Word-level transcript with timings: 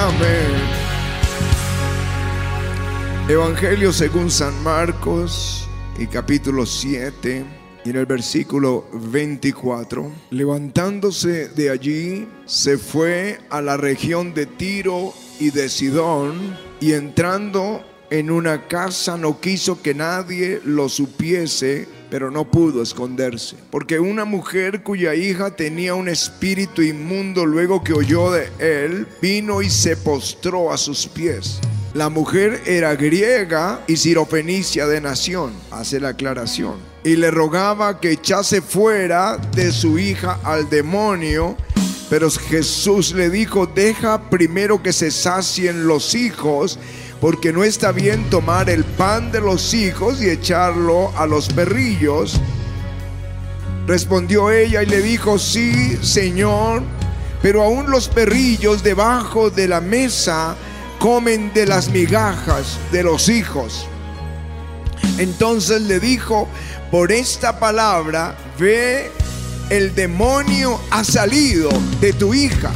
Amén. 0.00 0.56
Evangelio 3.28 3.92
según 3.92 4.30
San 4.30 4.62
Marcos 4.62 5.68
y 5.98 6.06
capítulo 6.06 6.64
7 6.64 7.44
y 7.84 7.90
en 7.90 7.96
el 7.96 8.06
versículo 8.06 8.86
24. 8.94 10.10
Levantándose 10.30 11.48
de 11.48 11.68
allí, 11.68 12.26
se 12.46 12.78
fue 12.78 13.40
a 13.50 13.60
la 13.60 13.76
región 13.76 14.32
de 14.32 14.46
Tiro 14.46 15.12
y 15.38 15.50
de 15.50 15.68
Sidón 15.68 16.56
y 16.80 16.94
entrando 16.94 17.84
en 18.08 18.30
una 18.30 18.68
casa 18.68 19.18
no 19.18 19.38
quiso 19.38 19.82
que 19.82 19.92
nadie 19.92 20.62
lo 20.64 20.88
supiese 20.88 21.86
pero 22.10 22.30
no 22.30 22.44
pudo 22.44 22.82
esconderse, 22.82 23.56
porque 23.70 24.00
una 24.00 24.24
mujer 24.24 24.82
cuya 24.82 25.14
hija 25.14 25.54
tenía 25.54 25.94
un 25.94 26.08
espíritu 26.08 26.82
inmundo 26.82 27.46
luego 27.46 27.84
que 27.84 27.92
oyó 27.92 28.30
de 28.30 28.48
él, 28.58 29.06
vino 29.22 29.62
y 29.62 29.70
se 29.70 29.96
postró 29.96 30.72
a 30.72 30.76
sus 30.76 31.06
pies. 31.06 31.60
La 31.94 32.08
mujer 32.08 32.62
era 32.66 32.94
griega 32.94 33.82
y 33.86 33.96
sirofenicia 33.96 34.86
de 34.86 35.00
nación, 35.00 35.52
hace 35.70 35.98
la 35.98 36.10
aclaración, 36.10 36.74
y 37.04 37.16
le 37.16 37.30
rogaba 37.30 38.00
que 38.00 38.12
echase 38.12 38.60
fuera 38.60 39.36
de 39.36 39.72
su 39.72 39.98
hija 39.98 40.38
al 40.44 40.68
demonio, 40.68 41.56
pero 42.08 42.28
Jesús 42.30 43.12
le 43.12 43.30
dijo, 43.30 43.66
deja 43.66 44.30
primero 44.30 44.82
que 44.82 44.92
se 44.92 45.12
sacien 45.12 45.86
los 45.86 46.14
hijos 46.16 46.78
porque 47.20 47.52
no 47.52 47.64
está 47.64 47.92
bien 47.92 48.30
tomar 48.30 48.70
el 48.70 48.84
pan 48.84 49.30
de 49.30 49.40
los 49.40 49.74
hijos 49.74 50.22
y 50.22 50.28
echarlo 50.28 51.12
a 51.16 51.26
los 51.26 51.48
perrillos. 51.48 52.40
Respondió 53.86 54.50
ella 54.50 54.82
y 54.82 54.86
le 54.86 55.02
dijo, 55.02 55.38
sí, 55.38 55.98
Señor, 56.02 56.82
pero 57.42 57.62
aún 57.62 57.90
los 57.90 58.08
perrillos 58.08 58.82
debajo 58.82 59.50
de 59.50 59.68
la 59.68 59.80
mesa 59.80 60.56
comen 60.98 61.52
de 61.52 61.66
las 61.66 61.90
migajas 61.90 62.78
de 62.92 63.02
los 63.02 63.28
hijos. 63.28 63.86
Entonces 65.18 65.82
le 65.82 66.00
dijo, 66.00 66.48
por 66.90 67.12
esta 67.12 67.58
palabra, 67.58 68.36
ve, 68.58 69.10
el 69.68 69.94
demonio 69.94 70.80
ha 70.90 71.04
salido 71.04 71.70
de 72.00 72.12
tu 72.12 72.32
hija. 72.32 72.70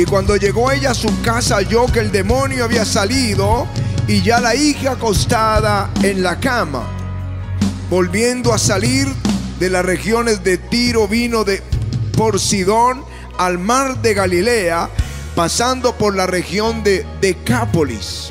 Y 0.00 0.06
cuando 0.06 0.34
llegó 0.36 0.72
ella 0.72 0.92
a 0.92 0.94
su 0.94 1.20
casa, 1.20 1.56
halló 1.56 1.84
que 1.84 2.00
el 2.00 2.10
demonio 2.10 2.64
había 2.64 2.86
salido 2.86 3.68
y 4.08 4.22
ya 4.22 4.40
la 4.40 4.54
hija 4.54 4.92
acostada 4.92 5.90
en 6.02 6.22
la 6.22 6.40
cama. 6.40 6.86
Volviendo 7.90 8.54
a 8.54 8.58
salir 8.58 9.06
de 9.58 9.68
las 9.68 9.84
regiones 9.84 10.42
de 10.42 10.56
Tiro, 10.56 11.06
vino 11.06 11.44
de 11.44 11.62
por 12.16 12.40
Sidón 12.40 13.04
al 13.36 13.58
mar 13.58 14.00
de 14.00 14.14
Galilea, 14.14 14.88
pasando 15.34 15.94
por 15.94 16.16
la 16.16 16.26
región 16.26 16.82
de 16.82 17.04
Decápolis. 17.20 18.28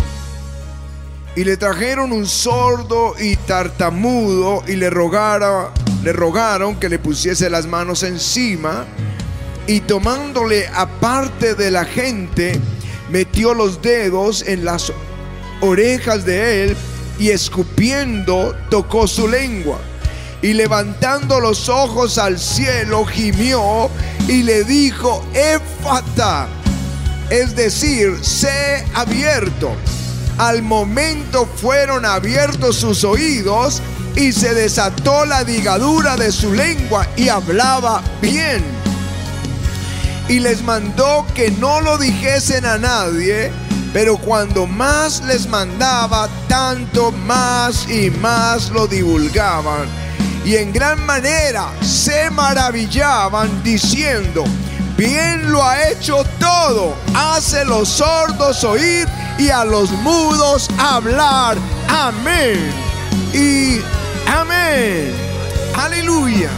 Y 1.35 1.43
le 1.43 1.55
trajeron 1.55 2.11
un 2.13 2.25
sordo 2.25 3.13
y 3.19 3.35
tartamudo 3.35 4.63
y 4.67 4.75
le 4.75 4.89
rogaron, 4.89 5.67
le 6.03 6.13
rogaron 6.13 6.79
que 6.79 6.89
le 6.89 6.97
pusiese 6.97 7.47
las 7.47 7.67
manos 7.67 8.01
encima 8.01 8.87
y 9.69 9.81
tomándole 9.81 10.67
aparte 10.73 11.53
de 11.53 11.69
la 11.69 11.85
gente, 11.85 12.59
metió 13.11 13.53
los 13.53 13.83
dedos 13.83 14.43
en 14.47 14.65
las 14.65 14.91
orejas 15.61 16.25
de 16.25 16.63
él 16.63 16.77
y 17.19 17.29
escupiendo 17.29 18.55
tocó 18.71 19.07
su 19.07 19.27
lengua. 19.27 19.77
Y 20.41 20.53
levantando 20.53 21.39
los 21.39 21.69
ojos 21.69 22.17
al 22.17 22.39
cielo, 22.39 23.05
gimió 23.05 23.91
y 24.27 24.41
le 24.41 24.63
dijo, 24.63 25.23
Éfata, 25.35 26.47
es 27.29 27.55
decir, 27.55 28.17
sé 28.23 28.83
abierto. 28.95 29.69
Al 30.39 30.63
momento 30.63 31.45
fueron 31.45 32.05
abiertos 32.05 32.77
sus 32.77 33.03
oídos 33.03 33.83
y 34.15 34.31
se 34.31 34.55
desató 34.55 35.25
la 35.25 35.43
digadura 35.43 36.17
de 36.17 36.31
su 36.31 36.53
lengua 36.53 37.07
y 37.15 37.29
hablaba 37.29 38.01
bien 38.19 38.78
y 40.29 40.39
les 40.39 40.61
mandó 40.63 41.25
que 41.33 41.49
no 41.51 41.81
lo 41.81 41.97
dijesen 41.97 42.63
a 42.63 42.77
nadie, 42.77 43.51
pero 43.91 44.15
cuando 44.15 44.67
más 44.67 45.23
les 45.25 45.47
mandaba, 45.49 46.29
tanto 46.47 47.11
más 47.11 47.89
y 47.89 48.11
más 48.11 48.69
lo 48.69 48.85
divulgaban. 48.85 49.89
Y 50.45 50.55
en 50.55 50.71
gran 50.71 51.03
manera 51.05 51.69
se 51.81 52.29
maravillaban 52.29 53.63
diciendo, 53.63 54.43
bien 54.95 55.51
lo 55.51 55.63
ha 55.63 55.89
hecho 55.89 56.23
todo, 56.39 56.95
hace 57.15 57.65
los 57.65 57.89
sordos 57.89 58.63
oír 58.63 59.07
y 59.39 59.49
a 59.49 59.65
los 59.65 59.89
mudos 59.91 60.69
hablar. 60.77 61.57
Amén. 61.87 62.71
Y 63.33 63.81
amén. 64.27 65.11
Aleluya. 65.75 66.51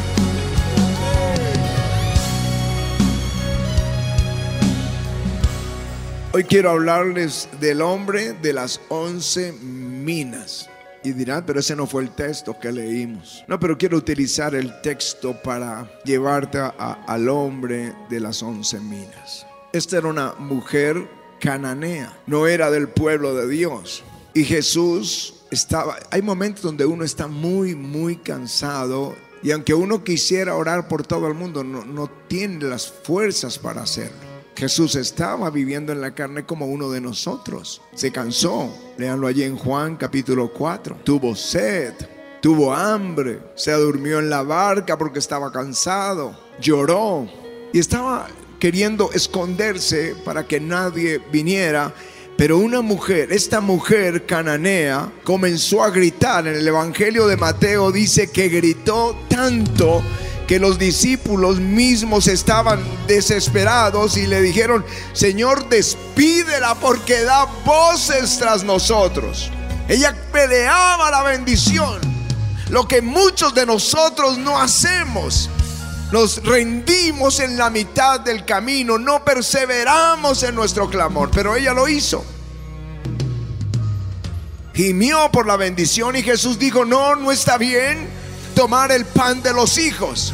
Hoy 6.33 6.45
quiero 6.45 6.69
hablarles 6.69 7.49
del 7.59 7.81
hombre 7.81 8.31
de 8.31 8.53
las 8.53 8.79
once 8.87 9.51
minas. 9.51 10.69
Y 11.03 11.11
dirán, 11.11 11.45
pero 11.45 11.59
ese 11.59 11.75
no 11.75 11.87
fue 11.87 12.03
el 12.03 12.11
texto 12.11 12.57
que 12.57 12.71
leímos. 12.71 13.43
No, 13.49 13.59
pero 13.59 13.77
quiero 13.77 13.97
utilizar 13.97 14.55
el 14.55 14.79
texto 14.79 15.35
para 15.41 15.91
llevarte 16.05 16.57
al 16.57 17.27
hombre 17.27 17.93
de 18.09 18.21
las 18.21 18.41
once 18.43 18.79
minas. 18.79 19.45
Esta 19.73 19.97
era 19.97 20.07
una 20.07 20.33
mujer 20.39 21.05
cananea, 21.41 22.17
no 22.27 22.47
era 22.47 22.71
del 22.71 22.87
pueblo 22.87 23.35
de 23.35 23.49
Dios. 23.49 24.01
Y 24.33 24.45
Jesús 24.45 25.43
estaba, 25.51 25.97
hay 26.11 26.21
momentos 26.21 26.63
donde 26.63 26.85
uno 26.85 27.03
está 27.03 27.27
muy, 27.27 27.75
muy 27.75 28.15
cansado 28.15 29.17
y 29.43 29.51
aunque 29.51 29.73
uno 29.73 30.05
quisiera 30.05 30.55
orar 30.55 30.87
por 30.87 31.05
todo 31.05 31.27
el 31.27 31.33
mundo, 31.33 31.65
no, 31.65 31.83
no 31.83 32.09
tiene 32.29 32.63
las 32.63 32.89
fuerzas 32.89 33.59
para 33.59 33.81
hacerlo. 33.81 34.30
Jesús 34.55 34.95
estaba 34.95 35.49
viviendo 35.49 35.91
en 35.91 36.01
la 36.01 36.13
carne 36.13 36.45
como 36.45 36.67
uno 36.67 36.89
de 36.91 37.01
nosotros. 37.01 37.81
Se 37.95 38.11
cansó. 38.11 38.69
Leanlo 38.97 39.27
allí 39.27 39.43
en 39.43 39.57
Juan 39.57 39.95
capítulo 39.95 40.51
4. 40.53 40.99
Tuvo 41.03 41.35
sed, 41.35 41.93
tuvo 42.41 42.73
hambre, 42.73 43.39
se 43.55 43.71
durmió 43.73 44.19
en 44.19 44.29
la 44.29 44.43
barca 44.43 44.97
porque 44.97 45.19
estaba 45.19 45.51
cansado, 45.51 46.37
lloró 46.59 47.27
y 47.73 47.79
estaba 47.79 48.27
queriendo 48.59 49.11
esconderse 49.11 50.15
para 50.23 50.45
que 50.45 50.59
nadie 50.59 51.19
viniera. 51.31 51.93
Pero 52.37 52.57
una 52.57 52.81
mujer, 52.81 53.31
esta 53.31 53.61
mujer 53.61 54.25
cananea, 54.25 55.11
comenzó 55.23 55.83
a 55.83 55.89
gritar. 55.89 56.47
En 56.47 56.55
el 56.55 56.67
Evangelio 56.67 57.27
de 57.27 57.37
Mateo 57.37 57.91
dice 57.91 58.31
que 58.31 58.49
gritó 58.49 59.15
tanto 59.29 60.01
que 60.51 60.59
los 60.59 60.77
discípulos 60.77 61.61
mismos 61.61 62.27
estaban 62.27 62.83
desesperados 63.07 64.17
y 64.17 64.27
le 64.27 64.41
dijeron, 64.41 64.85
Señor, 65.13 65.69
despídela 65.69 66.75
porque 66.75 67.23
da 67.23 67.45
voces 67.63 68.37
tras 68.37 68.61
nosotros. 68.61 69.49
Ella 69.87 70.13
peleaba 70.33 71.09
la 71.09 71.23
bendición, 71.23 72.01
lo 72.67 72.85
que 72.85 73.01
muchos 73.01 73.55
de 73.55 73.65
nosotros 73.65 74.37
no 74.37 74.59
hacemos. 74.59 75.49
Nos 76.11 76.43
rendimos 76.43 77.39
en 77.39 77.55
la 77.55 77.69
mitad 77.69 78.19
del 78.19 78.43
camino, 78.43 78.97
no 78.97 79.23
perseveramos 79.23 80.43
en 80.43 80.53
nuestro 80.53 80.89
clamor, 80.89 81.31
pero 81.31 81.55
ella 81.55 81.73
lo 81.73 81.87
hizo. 81.87 82.25
Gimió 84.73 85.31
por 85.31 85.47
la 85.47 85.55
bendición 85.55 86.17
y 86.17 86.23
Jesús 86.23 86.59
dijo, 86.59 86.83
no, 86.83 87.15
no 87.15 87.31
está 87.31 87.57
bien 87.57 88.09
tomar 88.53 88.91
el 88.91 89.05
pan 89.05 89.41
de 89.41 89.53
los 89.53 89.77
hijos. 89.77 90.33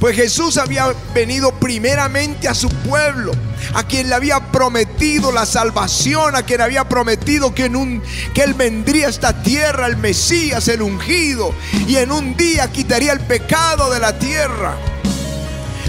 Pues 0.00 0.14
Jesús 0.14 0.58
había 0.58 0.94
venido 1.12 1.52
primeramente 1.52 2.46
a 2.46 2.54
su 2.54 2.68
pueblo, 2.68 3.32
a 3.74 3.82
quien 3.82 4.08
le 4.08 4.14
había 4.14 4.38
prometido 4.52 5.32
la 5.32 5.44
salvación, 5.44 6.36
a 6.36 6.42
quien 6.42 6.60
había 6.60 6.88
prometido 6.88 7.52
que, 7.52 7.64
en 7.64 7.74
un, 7.74 8.02
que 8.32 8.42
Él 8.42 8.54
vendría 8.54 9.08
a 9.08 9.10
esta 9.10 9.42
tierra, 9.42 9.86
el 9.88 9.96
Mesías, 9.96 10.68
el 10.68 10.82
ungido, 10.82 11.52
y 11.88 11.96
en 11.96 12.12
un 12.12 12.36
día 12.36 12.70
quitaría 12.70 13.12
el 13.12 13.20
pecado 13.20 13.90
de 13.90 13.98
la 13.98 14.16
tierra. 14.16 14.76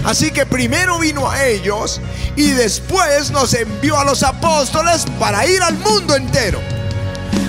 Así 0.04 0.32
que 0.32 0.44
primero 0.44 0.98
vino 0.98 1.30
a 1.30 1.44
ellos 1.44 2.00
y 2.34 2.50
después 2.50 3.30
nos 3.30 3.54
envió 3.54 4.00
a 4.00 4.04
los 4.04 4.22
apóstoles 4.22 5.04
para 5.20 5.46
ir 5.46 5.62
al 5.62 5.78
mundo 5.78 6.16
entero. 6.16 6.60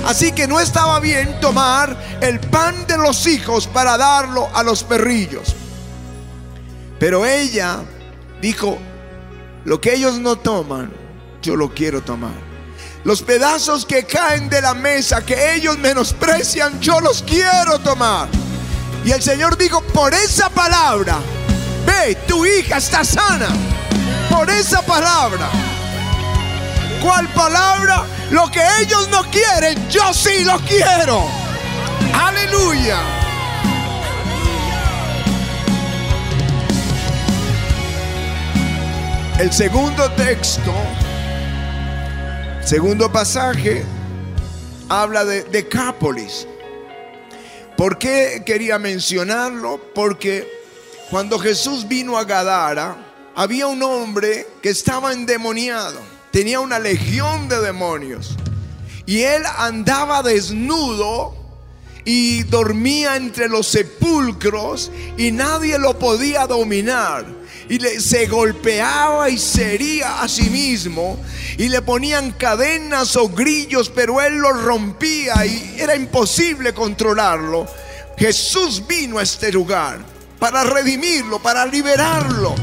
Así 0.05 0.31
que 0.31 0.47
no 0.47 0.59
estaba 0.59 0.99
bien 0.99 1.39
tomar 1.39 1.97
el 2.21 2.39
pan 2.39 2.85
de 2.87 2.97
los 2.97 3.25
hijos 3.25 3.67
para 3.67 3.97
darlo 3.97 4.49
a 4.53 4.63
los 4.63 4.83
perrillos. 4.83 5.55
Pero 7.01 7.25
ella 7.25 7.79
dijo, 8.43 8.77
lo 9.65 9.81
que 9.81 9.95
ellos 9.95 10.19
no 10.19 10.35
toman, 10.35 10.93
yo 11.41 11.55
lo 11.55 11.73
quiero 11.73 12.01
tomar. 12.01 12.39
Los 13.03 13.23
pedazos 13.23 13.87
que 13.87 14.03
caen 14.03 14.49
de 14.49 14.61
la 14.61 14.75
mesa, 14.75 15.25
que 15.25 15.55
ellos 15.55 15.79
menosprecian, 15.79 16.79
yo 16.79 16.99
los 16.99 17.23
quiero 17.23 17.79
tomar. 17.79 18.29
Y 19.03 19.09
el 19.09 19.21
Señor 19.23 19.57
dijo, 19.57 19.81
por 19.81 20.13
esa 20.13 20.51
palabra, 20.51 21.17
ve, 21.87 22.13
tu 22.27 22.45
hija 22.45 22.77
está 22.77 23.03
sana. 23.03 23.47
Por 24.29 24.47
esa 24.51 24.83
palabra. 24.83 25.49
¿Cuál 27.01 27.27
palabra? 27.29 28.05
Lo 28.29 28.51
que 28.51 28.61
ellos 28.79 29.09
no 29.09 29.23
quieren, 29.31 29.89
yo 29.89 30.13
sí 30.13 30.43
lo 30.43 30.59
quiero. 30.59 31.25
Aleluya. 32.13 33.20
El 39.39 39.51
segundo 39.51 40.11
texto, 40.11 40.71
segundo 42.63 43.11
pasaje, 43.11 43.83
habla 44.87 45.25
de 45.25 45.43
Decápolis. 45.43 46.47
¿Por 47.75 47.97
qué 47.97 48.43
quería 48.45 48.77
mencionarlo? 48.77 49.81
Porque 49.95 50.47
cuando 51.09 51.39
Jesús 51.39 51.87
vino 51.87 52.17
a 52.17 52.23
Gadara, 52.23 52.95
había 53.35 53.65
un 53.65 53.81
hombre 53.81 54.47
que 54.61 54.69
estaba 54.69 55.11
endemoniado, 55.11 55.99
tenía 56.31 56.59
una 56.59 56.77
legión 56.77 57.47
de 57.47 57.61
demonios. 57.61 58.37
Y 59.07 59.21
él 59.21 59.41
andaba 59.57 60.21
desnudo 60.21 61.35
y 62.05 62.43
dormía 62.43 63.15
entre 63.15 63.49
los 63.49 63.67
sepulcros 63.67 64.91
y 65.17 65.31
nadie 65.31 65.79
lo 65.79 65.97
podía 65.97 66.45
dominar. 66.45 67.40
Y 67.71 67.79
se 68.01 68.25
golpeaba 68.27 69.29
y 69.29 69.37
se 69.37 69.75
hería 69.75 70.21
a 70.21 70.27
sí 70.27 70.49
mismo 70.49 71.17
y 71.57 71.69
le 71.69 71.81
ponían 71.81 72.31
cadenas 72.31 73.15
o 73.15 73.29
grillos, 73.29 73.89
pero 73.89 74.19
él 74.19 74.39
los 74.39 74.61
rompía 74.61 75.45
y 75.45 75.77
era 75.79 75.95
imposible 75.95 76.73
controlarlo. 76.73 77.65
Jesús 78.17 78.85
vino 78.85 79.19
a 79.19 79.23
este 79.23 79.53
lugar 79.53 79.99
para 80.37 80.65
redimirlo, 80.65 81.41
para 81.41 81.65
liberarlo. 81.65 82.55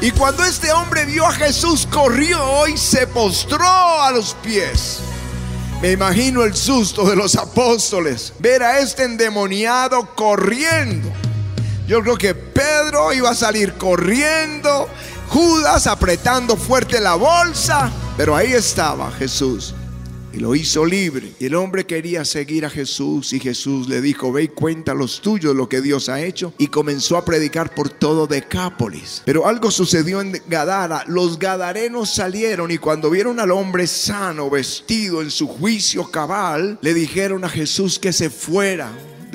Y 0.00 0.10
cuando 0.12 0.42
este 0.42 0.72
hombre 0.72 1.04
vio 1.04 1.26
a 1.26 1.32
Jesús, 1.32 1.86
corrió 1.92 2.66
y 2.66 2.78
se 2.78 3.06
postró 3.06 3.68
a 3.68 4.10
los 4.10 4.32
pies. 4.42 5.00
Me 5.82 5.92
imagino 5.92 6.44
el 6.44 6.56
susto 6.56 7.04
de 7.04 7.14
los 7.14 7.36
apóstoles, 7.36 8.32
ver 8.38 8.62
a 8.62 8.78
este 8.78 9.02
endemoniado 9.02 10.14
corriendo. 10.14 11.12
Yo 11.86 12.00
creo 12.02 12.16
que 12.16 12.34
Pedro 12.34 13.12
iba 13.12 13.30
a 13.30 13.34
salir 13.34 13.74
corriendo, 13.74 14.88
Judas 15.28 15.86
apretando 15.86 16.56
fuerte 16.56 16.98
la 16.98 17.14
bolsa, 17.14 17.92
pero 18.16 18.34
ahí 18.34 18.52
estaba 18.52 19.10
Jesús 19.12 19.74
y 20.34 20.40
lo 20.40 20.54
hizo 20.54 20.84
libre. 20.84 21.32
Y 21.38 21.46
el 21.46 21.54
hombre 21.54 21.84
quería 21.84 22.24
seguir 22.24 22.64
a 22.64 22.70
Jesús 22.70 23.32
y 23.32 23.40
Jesús 23.40 23.88
le 23.88 24.00
dijo, 24.00 24.32
ve 24.32 24.44
y 24.44 24.48
cuenta 24.48 24.94
los 24.94 25.20
tuyos 25.20 25.54
lo 25.54 25.68
que 25.68 25.80
Dios 25.80 26.08
ha 26.08 26.22
hecho. 26.22 26.52
Y 26.58 26.68
comenzó 26.68 27.16
a 27.16 27.24
predicar 27.24 27.74
por 27.74 27.88
todo 27.88 28.26
Decápolis. 28.26 29.22
Pero 29.24 29.46
algo 29.46 29.70
sucedió 29.70 30.20
en 30.20 30.40
Gadara. 30.48 31.04
Los 31.06 31.38
gadarenos 31.38 32.14
salieron 32.14 32.70
y 32.70 32.78
cuando 32.78 33.10
vieron 33.10 33.38
al 33.38 33.52
hombre 33.52 33.86
sano, 33.86 34.50
vestido 34.50 35.22
en 35.22 35.30
su 35.30 35.46
juicio 35.46 36.10
cabal, 36.10 36.78
le 36.80 36.94
dijeron 36.94 37.44
a 37.44 37.48
Jesús 37.48 37.98
que 37.98 38.12
se 38.12 38.30
fuera 38.30 38.90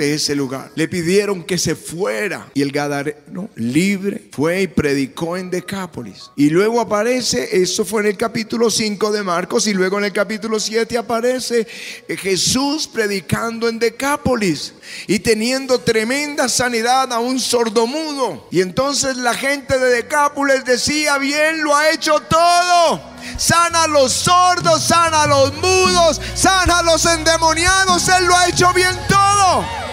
de 0.06 0.14
ese 0.14 0.36
lugar. 0.36 0.72
Le 0.76 0.88
pidieron 0.88 1.44
que 1.44 1.58
se 1.58 1.76
fuera 1.76 2.50
y 2.54 2.62
el 2.62 2.72
Gadareno 2.72 3.50
libre 3.56 4.30
fue 4.32 4.62
y 4.62 4.68
predicó 4.68 5.38
en 5.38 5.50
Decápolis. 5.50 6.32
Y 6.36 6.50
luego 6.50 6.80
aparece, 6.80 7.62
eso 7.62 7.86
fue 7.86 8.02
en 8.02 8.08
el 8.08 8.18
capítulo 8.18 8.70
5 8.70 9.12
de 9.12 9.24
Marcos 9.24 9.68
y 9.68 9.74
luego 9.74 9.98
en 9.98 10.06
el 10.06 10.14
capítulo 10.14 10.60
7 10.60 10.98
aparece 10.98 11.68
eh, 12.08 12.18
Jesús 12.18 12.88
predicando 12.88 13.68
en 13.68 13.78
Decápolis 13.78 14.74
y 15.08 15.20
teniendo 15.20 15.80
tremenda 15.80 16.48
sanidad 16.48 17.12
a 17.12 17.20
un 17.20 17.40
sordomudo. 17.40 18.48
Y 18.52 18.62
entonces 18.62 19.18
la 19.18 19.34
gente 19.34 19.78
de 19.78 19.90
Decápolis 19.90 20.64
decía, 20.66 21.18
bien 21.18 21.64
lo 21.64 21.76
ha 21.76 21.92
hecho 21.92 22.20
todo 22.22 23.20
sana 23.38 23.84
a 23.84 23.88
los 23.88 24.12
sordos, 24.12 24.84
sana 24.84 25.24
a 25.24 25.28
los 25.28 25.54
mudos, 25.56 26.20
sana 26.36 26.80
a 26.80 26.84
los 26.84 27.06
endemoniados. 27.06 28.08
Él 28.10 28.26
lo 28.26 28.36
ha 28.36 28.48
hecho 28.48 28.72
bien 28.74 28.98
todo. 29.08 29.89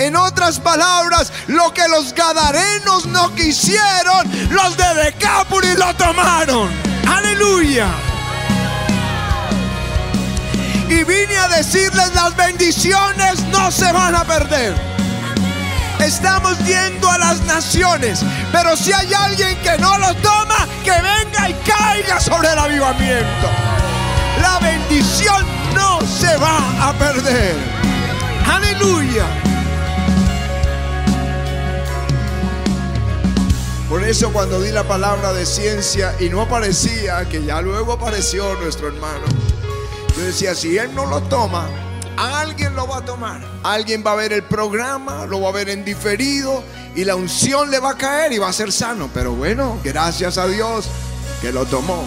En 0.00 0.16
otras 0.16 0.58
palabras, 0.58 1.30
lo 1.46 1.74
que 1.74 1.86
los 1.86 2.14
gadarenos 2.14 3.04
no 3.04 3.34
quisieron, 3.34 4.48
los 4.50 4.74
de 4.74 4.94
Decápolis 4.94 5.78
lo 5.78 5.94
tomaron. 5.94 6.70
Aleluya. 7.06 7.86
Y 10.88 11.04
vine 11.04 11.36
a 11.36 11.48
decirles 11.48 12.14
las 12.14 12.34
bendiciones 12.34 13.40
no 13.52 13.70
se 13.70 13.92
van 13.92 14.14
a 14.14 14.24
perder. 14.24 14.74
Estamos 15.98 16.58
yendo 16.60 17.10
a 17.10 17.18
las 17.18 17.42
naciones, 17.42 18.20
pero 18.52 18.78
si 18.78 18.94
hay 18.94 19.12
alguien 19.12 19.54
que 19.58 19.76
no 19.76 19.98
lo 19.98 20.14
toma, 20.16 20.66
que 20.82 20.92
venga 20.92 21.50
y 21.50 21.52
caiga 21.68 22.18
sobre 22.18 22.50
el 22.50 22.58
avivamiento. 22.58 23.50
La 24.40 24.58
bendición 24.60 25.44
no 25.74 26.00
se 26.00 26.34
va 26.38 26.88
a 26.88 26.94
perder. 26.94 27.54
Aleluya. 28.50 29.26
Por 33.90 34.04
eso 34.04 34.32
cuando 34.32 34.60
di 34.60 34.70
la 34.70 34.84
palabra 34.84 35.32
de 35.32 35.44
ciencia 35.44 36.14
y 36.20 36.28
no 36.28 36.42
aparecía, 36.42 37.28
que 37.28 37.44
ya 37.44 37.60
luego 37.60 37.94
apareció 37.94 38.54
nuestro 38.60 38.86
hermano, 38.86 39.24
yo 40.16 40.22
decía, 40.22 40.54
si 40.54 40.78
él 40.78 40.94
no 40.94 41.06
lo 41.06 41.20
toma, 41.22 41.66
alguien 42.16 42.76
lo 42.76 42.86
va 42.86 42.98
a 42.98 43.04
tomar. 43.04 43.40
Alguien 43.64 44.04
va 44.06 44.12
a 44.12 44.14
ver 44.14 44.32
el 44.32 44.44
programa, 44.44 45.26
lo 45.26 45.40
va 45.40 45.48
a 45.48 45.52
ver 45.52 45.70
en 45.70 45.84
diferido 45.84 46.62
y 46.94 47.04
la 47.04 47.16
unción 47.16 47.68
le 47.72 47.80
va 47.80 47.90
a 47.90 47.96
caer 47.96 48.32
y 48.32 48.38
va 48.38 48.48
a 48.48 48.52
ser 48.52 48.70
sano. 48.70 49.10
Pero 49.12 49.32
bueno, 49.32 49.80
gracias 49.82 50.38
a 50.38 50.46
Dios 50.46 50.86
que 51.40 51.50
lo 51.50 51.66
tomó. 51.66 52.04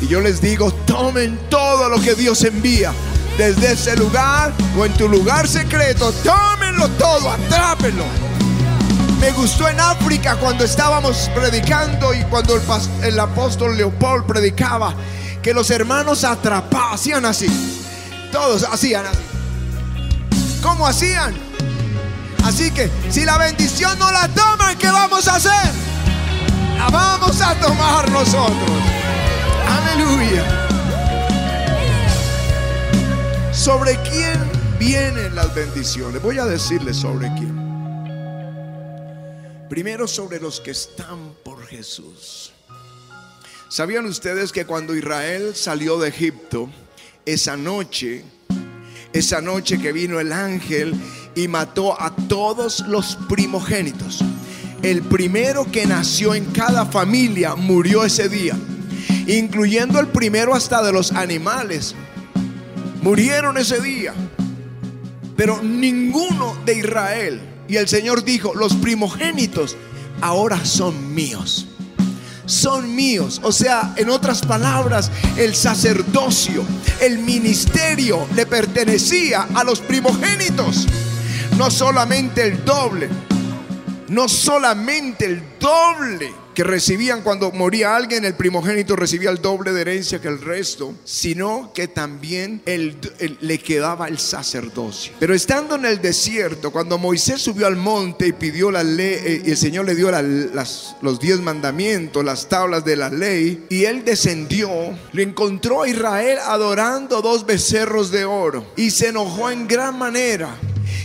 Y 0.00 0.06
yo 0.06 0.20
les 0.20 0.40
digo, 0.40 0.70
tomen 0.86 1.40
todo 1.50 1.88
lo 1.88 2.00
que 2.00 2.14
Dios 2.14 2.44
envía. 2.44 2.92
Desde 3.36 3.72
ese 3.72 3.96
lugar 3.96 4.52
o 4.78 4.84
en 4.84 4.92
tu 4.94 5.08
lugar 5.08 5.48
secreto, 5.48 6.12
tómenlo 6.22 6.88
todo, 6.90 7.32
atrápenlo. 7.32 8.04
Me 9.24 9.32
gustó 9.32 9.66
en 9.66 9.80
África 9.80 10.36
cuando 10.36 10.64
estábamos 10.64 11.30
predicando 11.34 12.12
y 12.12 12.22
cuando 12.24 12.60
el, 13.02 13.18
apóstol 13.18 13.74
Leopold 13.74 14.26
predicaba 14.26 14.94
que 15.42 15.54
los 15.54 15.70
hermanos 15.70 16.24
atrapaban, 16.24 16.92
hacían 16.92 17.24
así. 17.24 17.46
Todos 18.30 18.64
hacían 18.70 19.06
así. 19.06 20.60
¿Cómo 20.62 20.86
hacían? 20.86 21.34
Así 22.44 22.70
que 22.70 22.90
si 23.08 23.24
la 23.24 23.38
bendición 23.38 23.98
no 23.98 24.12
la 24.12 24.28
toman, 24.28 24.76
¿qué 24.76 24.90
vamos 24.90 25.26
a 25.26 25.36
hacer? 25.36 25.72
La 26.76 26.90
vamos 26.90 27.40
a 27.40 27.54
tomar 27.54 28.10
nosotros. 28.10 28.70
Aleluya. 29.66 30.44
¿Sobre 33.52 33.96
quién 34.02 34.38
vienen 34.78 35.34
las 35.34 35.54
bendiciones? 35.54 36.20
Voy 36.20 36.38
a 36.38 36.44
decirles 36.44 36.98
sobre 36.98 37.32
quién. 37.36 37.63
Primero 39.68 40.06
sobre 40.06 40.40
los 40.40 40.60
que 40.60 40.72
están 40.72 41.32
por 41.42 41.66
Jesús. 41.66 42.52
¿Sabían 43.70 44.04
ustedes 44.04 44.52
que 44.52 44.66
cuando 44.66 44.94
Israel 44.94 45.54
salió 45.54 45.98
de 45.98 46.10
Egipto, 46.10 46.68
esa 47.24 47.56
noche, 47.56 48.24
esa 49.14 49.40
noche 49.40 49.80
que 49.80 49.92
vino 49.92 50.20
el 50.20 50.32
ángel 50.32 50.94
y 51.34 51.48
mató 51.48 52.00
a 52.00 52.14
todos 52.14 52.80
los 52.88 53.16
primogénitos? 53.28 54.22
El 54.82 55.02
primero 55.02 55.64
que 55.72 55.86
nació 55.86 56.34
en 56.34 56.44
cada 56.46 56.84
familia 56.84 57.54
murió 57.54 58.04
ese 58.04 58.28
día, 58.28 58.54
incluyendo 59.26 59.98
el 59.98 60.08
primero 60.08 60.54
hasta 60.54 60.82
de 60.82 60.92
los 60.92 61.10
animales. 61.12 61.94
Murieron 63.00 63.56
ese 63.56 63.80
día. 63.80 64.12
Pero 65.36 65.62
ninguno 65.62 66.54
de 66.64 66.78
Israel 66.78 67.53
y 67.68 67.76
el 67.76 67.88
Señor 67.88 68.24
dijo, 68.24 68.54
los 68.54 68.74
primogénitos 68.74 69.76
ahora 70.20 70.64
son 70.64 71.14
míos. 71.14 71.66
Son 72.46 72.94
míos. 72.94 73.40
O 73.42 73.52
sea, 73.52 73.94
en 73.96 74.10
otras 74.10 74.42
palabras, 74.42 75.10
el 75.36 75.54
sacerdocio, 75.54 76.62
el 77.00 77.18
ministerio 77.18 78.26
le 78.34 78.46
pertenecía 78.46 79.48
a 79.54 79.64
los 79.64 79.80
primogénitos. 79.80 80.86
No 81.56 81.70
solamente 81.70 82.42
el 82.42 82.64
doble, 82.64 83.08
no 84.08 84.28
solamente 84.28 85.26
el 85.26 85.42
doble 85.58 86.44
que 86.54 86.64
recibían 86.64 87.22
cuando 87.22 87.50
moría 87.50 87.96
alguien, 87.96 88.24
el 88.24 88.34
primogénito 88.34 88.94
recibía 88.96 89.30
el 89.30 89.42
doble 89.42 89.72
de 89.72 89.80
herencia 89.80 90.20
que 90.20 90.28
el 90.28 90.40
resto, 90.40 90.94
sino 91.04 91.72
que 91.74 91.88
también 91.88 92.62
le 92.64 93.58
quedaba 93.58 94.08
el 94.08 94.18
sacerdocio. 94.18 95.12
Pero 95.18 95.34
estando 95.34 95.74
en 95.74 95.84
el 95.84 96.00
desierto, 96.00 96.70
cuando 96.70 96.96
Moisés 96.96 97.42
subió 97.42 97.66
al 97.66 97.76
monte 97.76 98.28
y 98.28 98.32
pidió 98.32 98.70
la 98.70 98.84
ley, 98.84 99.16
eh, 99.20 99.42
y 99.44 99.50
el 99.50 99.56
Señor 99.56 99.84
le 99.84 99.96
dio 99.96 100.10
los 101.02 101.20
diez 101.20 101.40
mandamientos, 101.40 102.24
las 102.24 102.48
tablas 102.48 102.84
de 102.84 102.96
la 102.96 103.10
ley, 103.10 103.66
y 103.68 103.84
él 103.84 104.04
descendió, 104.04 104.70
le 105.12 105.22
encontró 105.24 105.82
a 105.82 105.88
Israel 105.88 106.38
adorando 106.46 107.20
dos 107.20 107.44
becerros 107.44 108.12
de 108.12 108.24
oro, 108.24 108.64
y 108.76 108.90
se 108.90 109.08
enojó 109.08 109.50
en 109.50 109.66
gran 109.66 109.98
manera. 109.98 110.56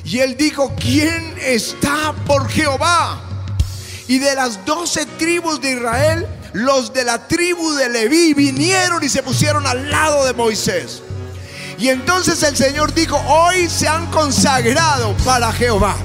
Y 0.03 0.19
él 0.19 0.37
dijo, 0.37 0.73
¿quién 0.79 1.35
está 1.41 2.13
por 2.25 2.49
Jehová? 2.49 3.21
Y 4.07 4.19
de 4.19 4.33
las 4.35 4.65
doce 4.65 5.05
tribus 5.05 5.61
de 5.61 5.73
Israel, 5.73 6.27
los 6.53 6.93
de 6.93 7.03
la 7.03 7.27
tribu 7.27 7.73
de 7.73 7.89
Leví 7.89 8.33
vinieron 8.33 9.03
y 9.03 9.09
se 9.09 9.21
pusieron 9.21 9.67
al 9.67 9.89
lado 9.89 10.25
de 10.25 10.33
Moisés. 10.33 11.01
Y 11.77 11.89
entonces 11.89 12.43
el 12.43 12.57
Señor 12.57 12.93
dijo, 12.93 13.17
hoy 13.27 13.69
se 13.69 13.87
han 13.87 14.07
consagrado 14.07 15.15
para 15.23 15.51
Jehová. 15.53 15.95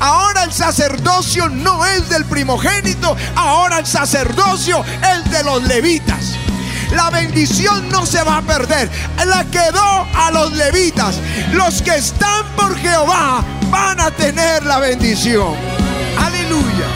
Ahora 0.00 0.44
el 0.44 0.52
sacerdocio 0.52 1.48
no 1.48 1.84
es 1.84 2.08
del 2.08 2.24
primogénito, 2.24 3.16
ahora 3.36 3.78
el 3.78 3.86
sacerdocio 3.86 4.82
es 4.82 5.30
de 5.30 5.44
los 5.44 5.62
levitas. 5.64 6.39
La 6.94 7.10
bendición 7.10 7.88
no 7.88 8.04
se 8.04 8.22
va 8.22 8.38
a 8.38 8.42
perder. 8.42 8.90
La 9.26 9.44
quedó 9.44 10.06
a 10.14 10.30
los 10.32 10.52
levitas. 10.52 11.16
Los 11.52 11.82
que 11.82 11.96
están 11.96 12.46
por 12.56 12.76
Jehová 12.76 13.44
van 13.70 14.00
a 14.00 14.10
tener 14.10 14.64
la 14.64 14.78
bendición. 14.78 15.54
Aleluya. 16.18 16.86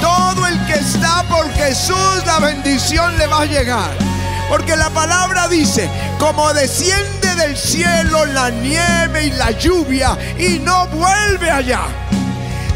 Todo 0.00 0.46
el 0.46 0.66
que 0.66 0.74
está 0.74 1.22
por 1.24 1.50
Jesús, 1.52 2.22
la 2.26 2.38
bendición 2.38 3.16
le 3.18 3.26
va 3.26 3.42
a 3.42 3.46
llegar. 3.46 3.90
Porque 4.48 4.76
la 4.76 4.90
palabra 4.90 5.48
dice, 5.48 5.88
como 6.18 6.52
desciende 6.52 7.34
del 7.34 7.56
cielo 7.56 8.24
la 8.26 8.50
nieve 8.50 9.26
y 9.26 9.30
la 9.30 9.50
lluvia 9.52 10.16
y 10.38 10.58
no 10.58 10.86
vuelve 10.88 11.50
allá, 11.50 11.80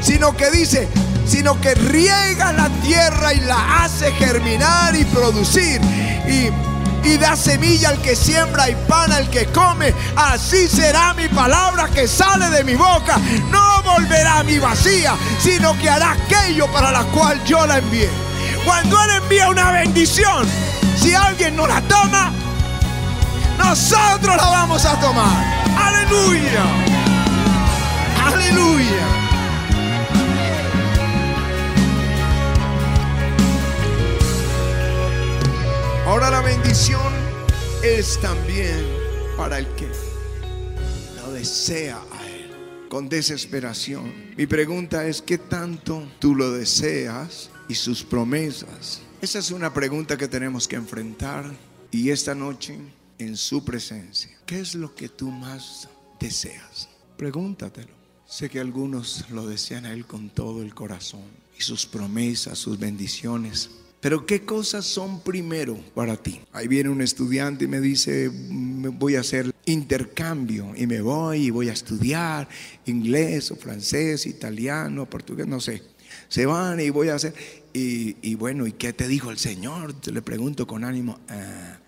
sino 0.00 0.36
que 0.36 0.50
dice, 0.50 0.88
sino 1.28 1.60
que 1.60 1.74
riega 1.74 2.52
la 2.52 2.68
tierra 2.82 3.34
y 3.34 3.40
la 3.40 3.84
hace 3.84 4.10
germinar 4.12 4.96
y 4.96 5.04
producir 5.04 5.80
y, 6.26 6.50
y 7.06 7.16
da 7.18 7.36
semilla 7.36 7.90
al 7.90 8.00
que 8.00 8.16
siembra 8.16 8.70
y 8.70 8.74
pan 8.88 9.12
al 9.12 9.28
que 9.28 9.46
come. 9.46 9.92
Así 10.16 10.66
será 10.68 11.12
mi 11.14 11.28
palabra 11.28 11.88
que 11.88 12.08
sale 12.08 12.48
de 12.50 12.64
mi 12.64 12.74
boca. 12.74 13.18
No 13.50 13.82
volverá 13.82 14.38
a 14.38 14.42
mi 14.42 14.58
vacía, 14.58 15.14
sino 15.38 15.78
que 15.78 15.90
hará 15.90 16.12
aquello 16.12 16.66
para 16.72 16.90
la 16.90 17.04
cual 17.04 17.42
yo 17.44 17.66
la 17.66 17.78
envié. 17.78 18.08
Cuando 18.64 19.00
Él 19.04 19.10
envía 19.22 19.48
una 19.50 19.70
bendición, 19.72 20.46
si 20.96 21.14
alguien 21.14 21.56
no 21.56 21.66
la 21.66 21.80
toma, 21.82 22.32
nosotros 23.58 24.36
la 24.36 24.48
vamos 24.48 24.84
a 24.84 24.98
tomar. 25.00 25.58
Aleluya. 25.76 26.64
Aleluya. 28.26 29.17
Ahora 36.08 36.30
la 36.30 36.40
bendición 36.40 37.12
es 37.84 38.18
también 38.20 38.82
para 39.36 39.58
el 39.58 39.66
que 39.74 39.88
lo 41.16 41.32
desea 41.32 42.02
a 42.12 42.26
Él 42.26 42.50
con 42.88 43.08
desesperación. 43.08 44.34
Mi 44.36 44.46
pregunta 44.46 45.06
es, 45.06 45.20
¿qué 45.20 45.38
tanto 45.38 46.10
tú 46.18 46.34
lo 46.34 46.50
deseas 46.50 47.50
y 47.68 47.74
sus 47.74 48.02
promesas 48.02 49.02
esa 49.20 49.40
es 49.40 49.50
una 49.50 49.74
pregunta 49.74 50.16
que 50.16 50.28
tenemos 50.28 50.68
que 50.68 50.76
enfrentar 50.76 51.52
y 51.90 52.10
esta 52.10 52.36
noche 52.36 52.78
en 53.18 53.36
su 53.36 53.64
presencia. 53.64 54.30
¿Qué 54.46 54.60
es 54.60 54.76
lo 54.76 54.94
que 54.94 55.08
tú 55.08 55.28
más 55.28 55.88
deseas? 56.20 56.88
Pregúntatelo. 57.16 57.92
Sé 58.28 58.48
que 58.48 58.60
algunos 58.60 59.28
lo 59.30 59.44
desean 59.48 59.86
a 59.86 59.92
Él 59.92 60.06
con 60.06 60.30
todo 60.30 60.62
el 60.62 60.72
corazón 60.72 61.24
y 61.58 61.62
sus 61.62 61.84
promesas, 61.84 62.60
sus 62.60 62.78
bendiciones. 62.78 63.70
Pero 64.00 64.26
¿qué 64.26 64.44
cosas 64.44 64.84
son 64.86 65.20
primero 65.20 65.76
para 65.94 66.16
ti? 66.16 66.40
Ahí 66.52 66.68
viene 66.68 66.88
un 66.88 67.02
estudiante 67.02 67.64
y 67.64 67.68
me 67.68 67.80
dice, 67.80 68.30
voy 68.32 69.16
a 69.16 69.20
hacer 69.20 69.52
intercambio 69.66 70.72
y 70.76 70.86
me 70.86 71.00
voy 71.00 71.46
y 71.46 71.50
voy 71.50 71.68
a 71.68 71.72
estudiar 71.72 72.48
inglés 72.86 73.50
o 73.50 73.56
francés, 73.56 74.26
italiano, 74.26 75.10
portugués, 75.10 75.48
no 75.48 75.60
sé. 75.60 75.82
Se 76.28 76.46
van 76.46 76.78
y 76.78 76.90
voy 76.90 77.08
a 77.08 77.16
hacer. 77.16 77.34
Y, 77.72 78.34
bueno, 78.36 78.66
¿y 78.66 78.72
qué 78.72 78.92
te 78.92 79.08
dijo 79.08 79.30
el 79.30 79.38
Señor? 79.38 79.92
Te 80.00 80.12
le 80.12 80.22
pregunto 80.22 80.66
con 80.66 80.84
ánimo. 80.84 81.18
Ah, 81.28 81.78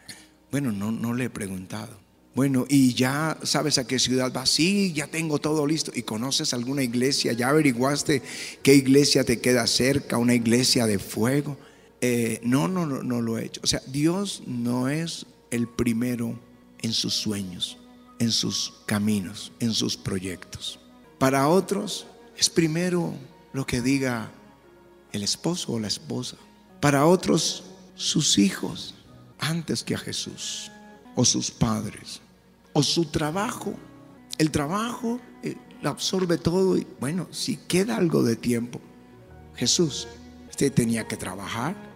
bueno, 0.51 0.73
no, 0.73 0.91
no 0.93 1.15
le 1.15 1.25
he 1.25 1.31
preguntado. 1.31 1.99
Bueno, 2.35 2.65
y 2.69 2.95
ya 2.95 3.37
sabes 3.43 3.79
a 3.79 3.87
qué 3.87 3.99
ciudad 3.99 4.33
vas. 4.33 4.51
Sí, 4.51 4.93
ya 4.93 5.09
tengo 5.09 5.39
todo 5.39 5.67
listo. 5.67 5.91
¿Y 5.95 6.03
conoces 6.03 6.55
alguna 6.55 6.83
iglesia? 6.83 7.33
¿Ya 7.33 7.49
averiguaste 7.49 8.23
qué 8.63 8.75
iglesia 8.75 9.25
te 9.25 9.41
queda 9.41 9.67
cerca? 9.67 10.17
¿Una 10.17 10.35
iglesia 10.35 10.87
de 10.87 10.99
fuego? 10.99 11.57
Eh, 12.01 12.41
no, 12.43 12.69
no, 12.69 12.87
no, 12.87 13.03
no 13.03 13.21
lo 13.21 13.39
he 13.39 13.45
hecho. 13.45 13.61
O 13.63 13.67
sea, 13.67 13.83
Dios 13.87 14.43
no 14.47 14.89
es 14.89 15.27
el 15.51 15.69
primero 15.69 16.39
en 16.83 16.93
sus 16.93 17.15
sueños, 17.15 17.79
en 18.19 18.33
sus 18.33 18.75
caminos, 18.87 19.53
en 19.61 19.75
sus 19.75 19.97
proyectos. 19.97 20.79
Para 21.19 21.49
otros 21.49 22.07
es 22.39 22.49
primero 22.49 23.13
lo 23.53 23.67
que 23.67 23.83
diga 23.83 24.31
el 25.13 25.23
esposo 25.23 25.73
o 25.73 25.81
la 25.81 25.89
esposa. 25.89 26.37
Para 26.81 27.05
otros, 27.05 27.65
sus 27.95 28.39
hijos 28.39 28.95
antes 29.39 29.83
que 29.83 29.95
a 29.95 29.99
Jesús. 29.99 30.71
O 31.17 31.25
sus 31.25 31.51
padres. 31.51 32.21
O 32.73 32.83
su 32.83 33.07
trabajo. 33.07 33.75
El 34.39 34.51
trabajo 34.51 35.21
eh, 35.43 35.57
lo 35.83 35.91
absorbe 35.91 36.39
todo 36.39 36.79
y 36.79 36.87
bueno, 36.99 37.27
si 37.31 37.57
queda 37.57 37.97
algo 37.97 38.23
de 38.23 38.37
tiempo. 38.37 38.81
Jesús, 39.57 40.09
usted 40.49 40.73
tenía 40.73 41.07
que 41.07 41.17
trabajar. 41.17 41.90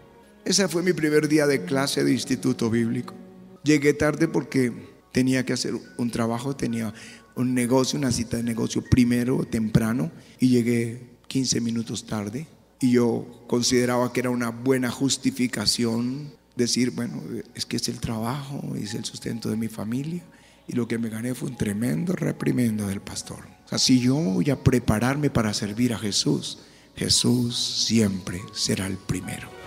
Ese 0.45 0.69
fue 0.69 0.83
mi 0.83 0.93
primer 0.93 1.27
día 1.27 1.47
de 1.47 1.65
clase 1.65 2.05
de 2.05 2.13
instituto 2.13 2.69
bíblico. 2.69 3.15
Llegué 3.63 3.95
tarde 3.95 4.29
porque 4.29 4.73
tenía 5.11 5.47
que 5.47 5.55
hacer 5.55 5.73
un 5.97 6.11
trabajo, 6.11 6.55
tenía 6.55 6.93
un 7.35 7.55
negocio, 7.55 7.99
una 7.99 8.13
cita 8.13 8.37
de 8.37 8.43
negocio 8.43 8.83
primero, 8.83 9.45
temprano, 9.45 10.13
y 10.39 10.49
llegué 10.49 11.15
15 11.29 11.63
minutos 11.63 12.07
tarde 12.07 12.47
y 12.79 12.93
yo 12.93 13.45
consideraba 13.47 14.13
que 14.13 14.21
era 14.21 14.29
una 14.29 14.51
buena 14.51 14.91
justificación 14.91 16.31
decir, 16.57 16.91
bueno, 16.91 17.23
es 17.55 17.65
que 17.65 17.77
es 17.77 17.89
el 17.89 17.99
trabajo, 17.99 18.75
es 18.77 18.93
el 18.93 19.07
sustento 19.07 19.49
de 19.49 19.57
mi 19.57 19.69
familia 19.69 20.23
y 20.69 20.75
lo 20.75 20.87
que 20.87 20.99
me 20.99 21.09
gané 21.09 21.35
fue 21.35 21.49
un 21.49 21.57
tremendo 21.57 22.13
reprimendo 22.13 22.87
del 22.87 23.01
pastor. 23.01 23.47
O 23.65 23.69
sea, 23.69 23.79
si 23.79 23.99
yo 23.99 24.15
voy 24.15 24.51
a 24.51 24.63
prepararme 24.63 25.31
para 25.31 25.55
servir 25.55 25.95
a 25.95 25.99
Jesús, 25.99 26.59
Jesús 26.97 27.87
siempre 27.87 28.43
será 28.53 28.87
el 28.87 28.99
primero. 28.99 29.64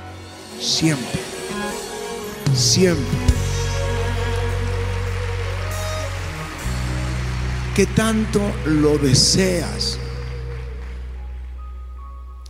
Siempre. 0.59 1.21
Siempre. 2.55 3.17
¿Qué 7.75 7.85
tanto 7.85 8.41
lo 8.65 8.97
deseas? 8.97 9.99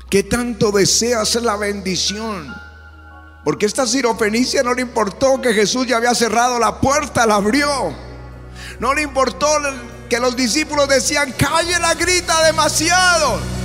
¿Qué 0.09 0.23
tanto 0.23 0.71
deseas 0.71 1.35
la 1.35 1.57
bendición? 1.57 2.55
Porque 3.43 3.65
esta 3.65 3.85
sirofenicia 3.85 4.63
no 4.63 4.73
le 4.73 4.81
importó 4.81 5.41
que 5.41 5.53
Jesús 5.53 5.85
ya 5.85 5.97
había 5.97 6.15
cerrado 6.15 6.59
la 6.59 6.79
puerta, 6.79 7.25
la 7.25 7.35
abrió. 7.35 7.93
No 8.79 8.93
le 8.93 9.01
importó 9.01 9.47
que 10.09 10.19
los 10.19 10.35
discípulos 10.35 10.87
decían, 10.87 11.33
calle 11.33 11.77
la 11.79 11.93
grita 11.93 12.45
demasiado. 12.45 13.56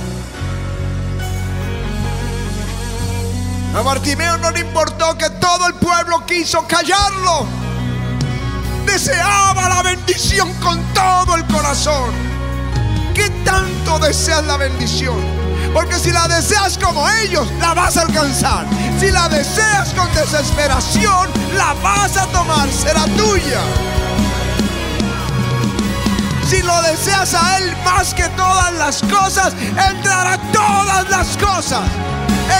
A 3.75 3.81
Bartimeo 3.81 4.37
no 4.37 4.51
le 4.51 4.59
importó 4.59 5.17
que 5.17 5.29
todo 5.31 5.67
el 5.67 5.73
pueblo 5.75 6.23
quiso 6.27 6.63
callarlo. 6.67 7.47
Deseaba 8.85 9.67
la 9.67 9.81
bendición 9.81 10.53
con 10.61 10.79
todo 10.93 11.35
el 11.35 11.45
corazón. 11.47 12.11
¿Qué 13.15 13.31
tanto 13.43 13.97
deseas 13.97 14.43
la 14.45 14.57
bendición? 14.57 15.17
Porque 15.73 15.97
si 15.97 16.11
la 16.11 16.27
deseas 16.27 16.77
como 16.77 17.09
ellos, 17.23 17.47
la 17.59 17.73
vas 17.73 17.97
a 17.97 18.01
alcanzar. 18.01 18.67
Si 18.99 19.09
la 19.09 19.27
deseas 19.27 19.91
con 19.95 20.13
desesperación, 20.13 21.29
la 21.57 21.73
vas 21.81 22.15
a 22.15 22.27
tomar, 22.27 22.69
será 22.69 23.05
tuya. 23.17 23.61
Si 26.47 26.61
lo 26.61 26.79
deseas 26.83 27.33
a 27.33 27.57
Él 27.57 27.75
más 27.83 28.13
que 28.13 28.27
todas 28.29 28.71
las 28.73 29.01
cosas, 29.01 29.55
entrará 29.89 30.37
todas 30.51 31.09
las 31.09 31.35
cosas. 31.37 31.81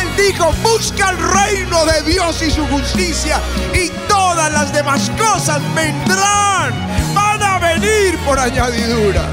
Él 0.02 0.16
dijo, 0.18 0.52
busca 0.62 1.10
el 1.12 1.18
reino 1.18 1.86
de 1.86 2.02
Dios 2.04 2.42
y 2.42 2.52
su 2.52 2.66
justicia 2.68 3.40
y 3.74 3.90
todas 4.08 4.52
las 4.52 4.74
demás 4.74 5.10
cosas 5.18 5.62
vendrán, 5.76 6.74
van 7.14 7.44
a 7.44 7.60
venir 7.60 8.18
por 8.26 8.40
añadidura. 8.40 9.30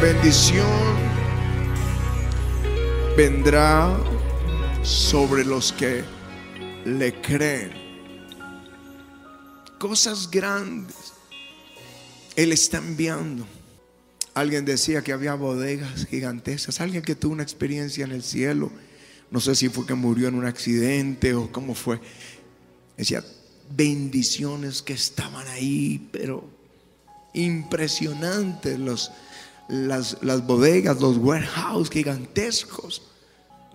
bendición 0.00 0.96
vendrá 3.18 3.94
sobre 4.82 5.44
los 5.44 5.72
que 5.74 6.02
le 6.86 7.20
creen. 7.20 7.72
Cosas 9.78 10.30
grandes. 10.30 11.12
Él 12.34 12.52
está 12.52 12.78
enviando. 12.78 13.44
Alguien 14.34 14.64
decía 14.64 15.02
que 15.02 15.12
había 15.12 15.34
bodegas 15.34 16.06
gigantescas. 16.06 16.80
Alguien 16.80 17.02
que 17.02 17.14
tuvo 17.14 17.32
una 17.32 17.42
experiencia 17.42 18.04
en 18.04 18.12
el 18.12 18.22
cielo. 18.22 18.70
No 19.30 19.40
sé 19.40 19.54
si 19.54 19.68
fue 19.68 19.86
que 19.86 19.94
murió 19.94 20.28
en 20.28 20.34
un 20.34 20.46
accidente 20.46 21.34
o 21.34 21.50
cómo 21.50 21.74
fue. 21.74 22.00
Decía, 22.96 23.24
bendiciones 23.76 24.82
que 24.82 24.92
estaban 24.92 25.46
ahí, 25.48 26.08
pero 26.12 26.44
impresionantes 27.32 28.78
los 28.78 29.12
las, 29.70 30.18
las 30.22 30.46
bodegas, 30.46 31.00
los 31.00 31.16
warehouse 31.16 31.90
gigantescos. 31.90 33.02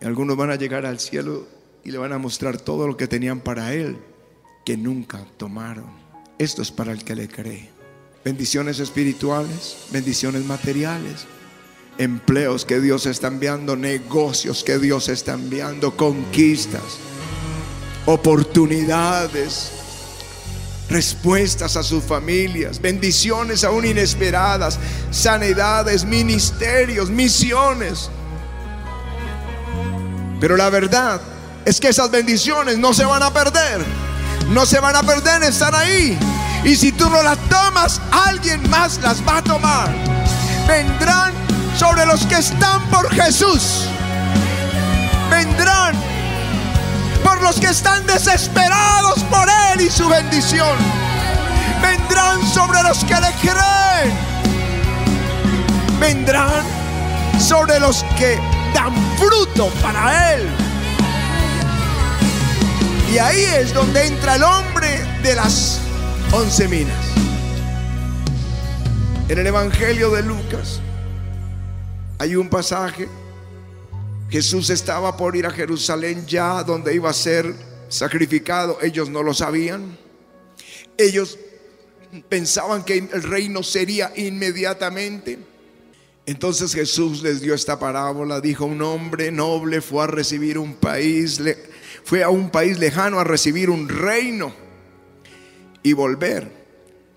Y 0.02 0.06
algunos 0.06 0.36
van 0.36 0.52
a 0.52 0.56
llegar 0.56 0.86
al 0.86 1.00
cielo 1.00 1.48
y 1.84 1.92
le 1.92 1.98
van 1.98 2.12
a 2.14 2.18
mostrar 2.18 2.58
todo 2.58 2.88
lo 2.88 2.98
que 2.98 3.08
tenían 3.08 3.40
para 3.40 3.74
él, 3.74 3.98
que 4.66 4.78
nunca 4.78 5.26
tomaron. 5.38 5.90
Esto 6.38 6.62
es 6.62 6.72
para 6.72 6.92
el 6.92 7.04
que 7.04 7.16
le 7.16 7.28
cree. 7.28 7.75
Bendiciones 8.26 8.80
espirituales, 8.80 9.78
bendiciones 9.92 10.44
materiales, 10.46 11.28
empleos 12.00 12.66
que 12.66 12.80
Dios 12.80 13.06
está 13.06 13.28
enviando, 13.28 13.76
negocios 13.76 14.64
que 14.64 14.80
Dios 14.80 15.10
está 15.10 15.34
enviando, 15.34 15.96
conquistas, 15.96 16.82
oportunidades, 18.08 19.70
respuestas 20.90 21.78
a 21.78 21.84
sus 21.84 22.04
familias, 22.04 22.82
bendiciones 22.82 23.64
aún 23.64 23.86
inesperadas, 23.86 24.80
sanidades, 25.12 26.04
ministerios, 26.04 27.12
misiones. 27.12 28.10
Pero 30.40 30.58
la 30.58 30.72
verdad 30.72 31.22
es 31.64 31.80
que 31.80 31.90
esas 31.90 32.10
bendiciones 32.10 32.80
no 32.80 32.92
se 32.92 33.06
van 33.06 33.22
a 33.22 33.32
perder. 33.32 33.86
No 34.50 34.66
se 34.66 34.80
van 34.80 34.96
a 34.96 35.04
perder, 35.04 35.44
están 35.44 35.76
ahí. 35.76 36.18
Y 36.66 36.76
si 36.76 36.92
tú 36.92 37.08
no 37.12 37.22
las 37.22 37.38
tomas, 37.48 38.02
alguien 38.12 38.68
más 38.72 39.00
las 39.04 39.22
va 39.22 39.38
a 39.38 39.44
tomar. 39.44 39.88
Vendrán 40.68 41.32
sobre 41.78 42.08
los 42.08 42.26
que 42.26 42.38
están 42.38 42.82
por 42.90 43.08
Jesús. 43.14 43.88
Vendrán 45.30 45.96
por 47.24 47.40
los 47.44 47.60
que 47.60 47.68
están 47.68 48.06
desesperados 48.08 49.24
por 49.26 49.48
Él 49.74 49.82
y 49.82 49.92
su 49.92 50.10
bendición. 50.10 50.76
Vendrán 51.84 52.44
sobre 52.52 52.82
los 52.82 53.06
que 53.06 53.14
le 53.14 53.32
creen. 53.42 54.18
Vendrán 56.00 56.66
sobre 57.40 57.80
los 57.80 58.04
que 58.18 58.40
dan 58.74 58.92
fruto 59.18 59.70
para 59.84 60.34
Él. 60.34 60.50
Y 63.14 63.20
ahí 63.20 63.44
es 63.44 63.72
donde 63.72 64.08
entra 64.08 64.36
el 64.36 64.44
hombre 64.44 65.06
de 65.22 65.36
las 65.36 65.85
once 66.36 66.68
minas. 66.68 67.14
En 69.30 69.40
el 69.40 69.48
Evangelio 69.48 70.12
de 70.12 70.22
Lucas 70.22 70.82
hay 72.20 72.36
un 72.36 72.50
pasaje. 72.50 73.08
Jesús 74.30 74.70
estaba 74.70 75.16
por 75.16 75.38
ir 75.38 75.46
a 75.46 75.52
Jerusalén 75.52 76.26
ya 76.28 76.62
donde 76.64 76.94
iba 76.94 77.10
a 77.10 77.14
ser 77.14 77.56
sacrificado. 77.88 78.80
Ellos 78.82 79.10
no 79.10 79.24
lo 79.24 79.34
sabían. 79.34 79.98
Ellos 80.98 81.40
pensaban 82.28 82.84
que 82.84 82.98
el 82.98 83.24
reino 83.24 83.64
sería 83.64 84.12
inmediatamente. 84.18 85.40
Entonces 86.26 86.74
Jesús 86.74 87.24
les 87.24 87.40
dio 87.40 87.54
esta 87.54 87.80
parábola. 87.80 88.42
Dijo, 88.42 88.66
un 88.66 88.82
hombre 88.82 89.32
noble 89.32 89.80
fue 89.80 90.04
a 90.04 90.08
recibir 90.08 90.58
un 90.58 90.74
país, 90.74 91.42
fue 92.04 92.24
a 92.24 92.30
un 92.30 92.50
país 92.50 92.78
lejano 92.78 93.22
a 93.22 93.24
recibir 93.24 93.70
un 93.70 93.88
reino 93.88 94.65
y 95.86 95.94
volver. 95.94 96.52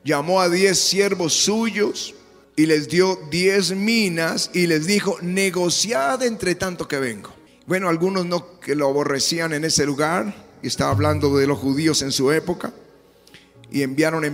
Llamó 0.04 0.42
a 0.42 0.50
diez 0.50 0.78
siervos 0.78 1.32
suyos 1.32 2.14
y 2.54 2.66
les 2.66 2.90
dio 2.90 3.18
diez 3.30 3.70
minas 3.70 4.50
y 4.52 4.66
les 4.66 4.86
dijo, 4.86 5.16
negociad 5.22 6.22
entre 6.22 6.54
tanto 6.54 6.86
que 6.86 6.98
vengo. 6.98 7.32
Bueno, 7.66 7.88
algunos 7.88 8.26
no 8.26 8.60
que 8.60 8.74
lo 8.74 8.86
aborrecían 8.86 9.54
en 9.54 9.64
ese 9.64 9.86
lugar, 9.86 10.34
y 10.62 10.66
estaba 10.66 10.90
hablando 10.90 11.34
de 11.38 11.46
los 11.46 11.58
judíos 11.58 12.02
en 12.02 12.12
su 12.12 12.30
época, 12.30 12.74
y 13.70 13.80
enviaron 13.80 14.24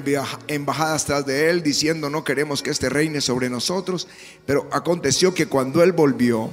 embajadas 0.49 1.05
tras 1.05 1.27
de 1.27 1.49
él 1.49 1.63
diciendo, 1.63 2.11
no 2.11 2.25
queremos 2.25 2.61
que 2.61 2.71
este 2.71 2.89
reine 2.89 3.21
sobre 3.21 3.49
nosotros. 3.49 4.09
Pero 4.47 4.69
aconteció 4.73 5.33
que 5.33 5.47
cuando 5.47 5.85
él 5.85 5.93
volvió 5.93 6.51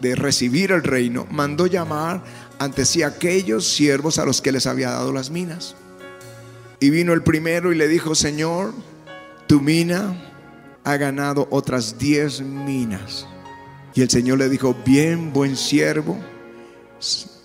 de 0.00 0.14
recibir 0.14 0.70
el 0.70 0.84
reino, 0.84 1.26
mandó 1.32 1.66
llamar 1.66 2.22
ante 2.60 2.84
sí 2.84 3.02
aquellos 3.02 3.66
siervos 3.66 4.18
a 4.18 4.24
los 4.24 4.40
que 4.40 4.52
les 4.52 4.66
había 4.66 4.90
dado 4.90 5.12
las 5.12 5.30
minas. 5.30 5.74
Y 6.84 6.90
vino 6.90 7.14
el 7.14 7.22
primero 7.22 7.72
y 7.72 7.76
le 7.76 7.88
dijo, 7.88 8.14
Señor, 8.14 8.74
tu 9.46 9.62
mina 9.62 10.22
ha 10.84 10.98
ganado 10.98 11.48
otras 11.50 11.96
diez 11.96 12.42
minas. 12.42 13.26
Y 13.94 14.02
el 14.02 14.10
Señor 14.10 14.36
le 14.36 14.50
dijo, 14.50 14.76
bien, 14.84 15.32
buen 15.32 15.56
siervo, 15.56 16.18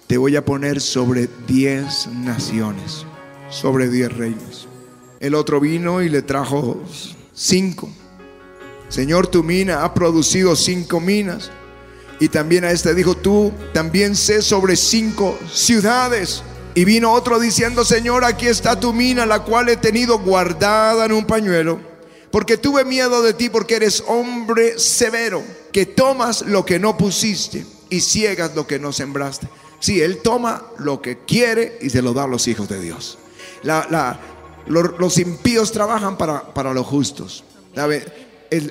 te 0.07 0.17
voy 0.17 0.35
a 0.35 0.43
poner 0.43 0.81
sobre 0.81 1.29
diez 1.47 2.07
naciones, 2.07 3.05
sobre 3.49 3.87
diez 3.87 4.11
reinos. 4.11 4.67
El 5.21 5.35
otro 5.35 5.61
vino 5.61 6.01
y 6.01 6.09
le 6.09 6.21
trajo 6.21 6.83
cinco. 7.33 7.89
Señor, 8.89 9.27
tu 9.27 9.41
mina 9.41 9.85
ha 9.85 9.93
producido 9.93 10.53
cinco 10.57 10.99
minas. 10.99 11.49
Y 12.19 12.27
también 12.27 12.65
a 12.65 12.71
este 12.71 12.93
dijo, 12.93 13.15
tú 13.15 13.53
también 13.73 14.17
sé 14.17 14.41
sobre 14.41 14.75
cinco 14.75 15.39
ciudades. 15.49 16.43
Y 16.79 16.85
vino 16.85 17.11
otro 17.11 17.41
diciendo, 17.41 17.83
Señor, 17.83 18.23
aquí 18.23 18.47
está 18.47 18.79
tu 18.79 18.93
mina, 18.93 19.25
la 19.25 19.43
cual 19.43 19.67
he 19.67 19.75
tenido 19.75 20.19
guardada 20.19 21.03
en 21.03 21.11
un 21.11 21.25
pañuelo, 21.25 21.77
porque 22.31 22.55
tuve 22.55 22.85
miedo 22.85 23.21
de 23.21 23.33
ti, 23.33 23.49
porque 23.49 23.75
eres 23.75 24.01
hombre 24.07 24.79
severo, 24.79 25.43
que 25.73 25.85
tomas 25.85 26.41
lo 26.43 26.65
que 26.65 26.79
no 26.79 26.95
pusiste 26.95 27.65
y 27.89 27.99
ciegas 27.99 28.55
lo 28.55 28.65
que 28.65 28.79
no 28.79 28.93
sembraste. 28.93 29.49
Sí, 29.81 29.99
Él 29.99 30.19
toma 30.19 30.67
lo 30.77 31.01
que 31.01 31.17
quiere 31.17 31.77
y 31.81 31.89
se 31.89 32.01
lo 32.01 32.13
da 32.13 32.23
a 32.23 32.27
los 32.27 32.47
hijos 32.47 32.69
de 32.69 32.79
Dios. 32.79 33.17
Los, 34.65 35.17
impíos 35.17 35.73
trabajan 35.73 36.17
para, 36.17 36.53
para 36.53 36.73
los 36.73 36.87
justos. 36.87 37.43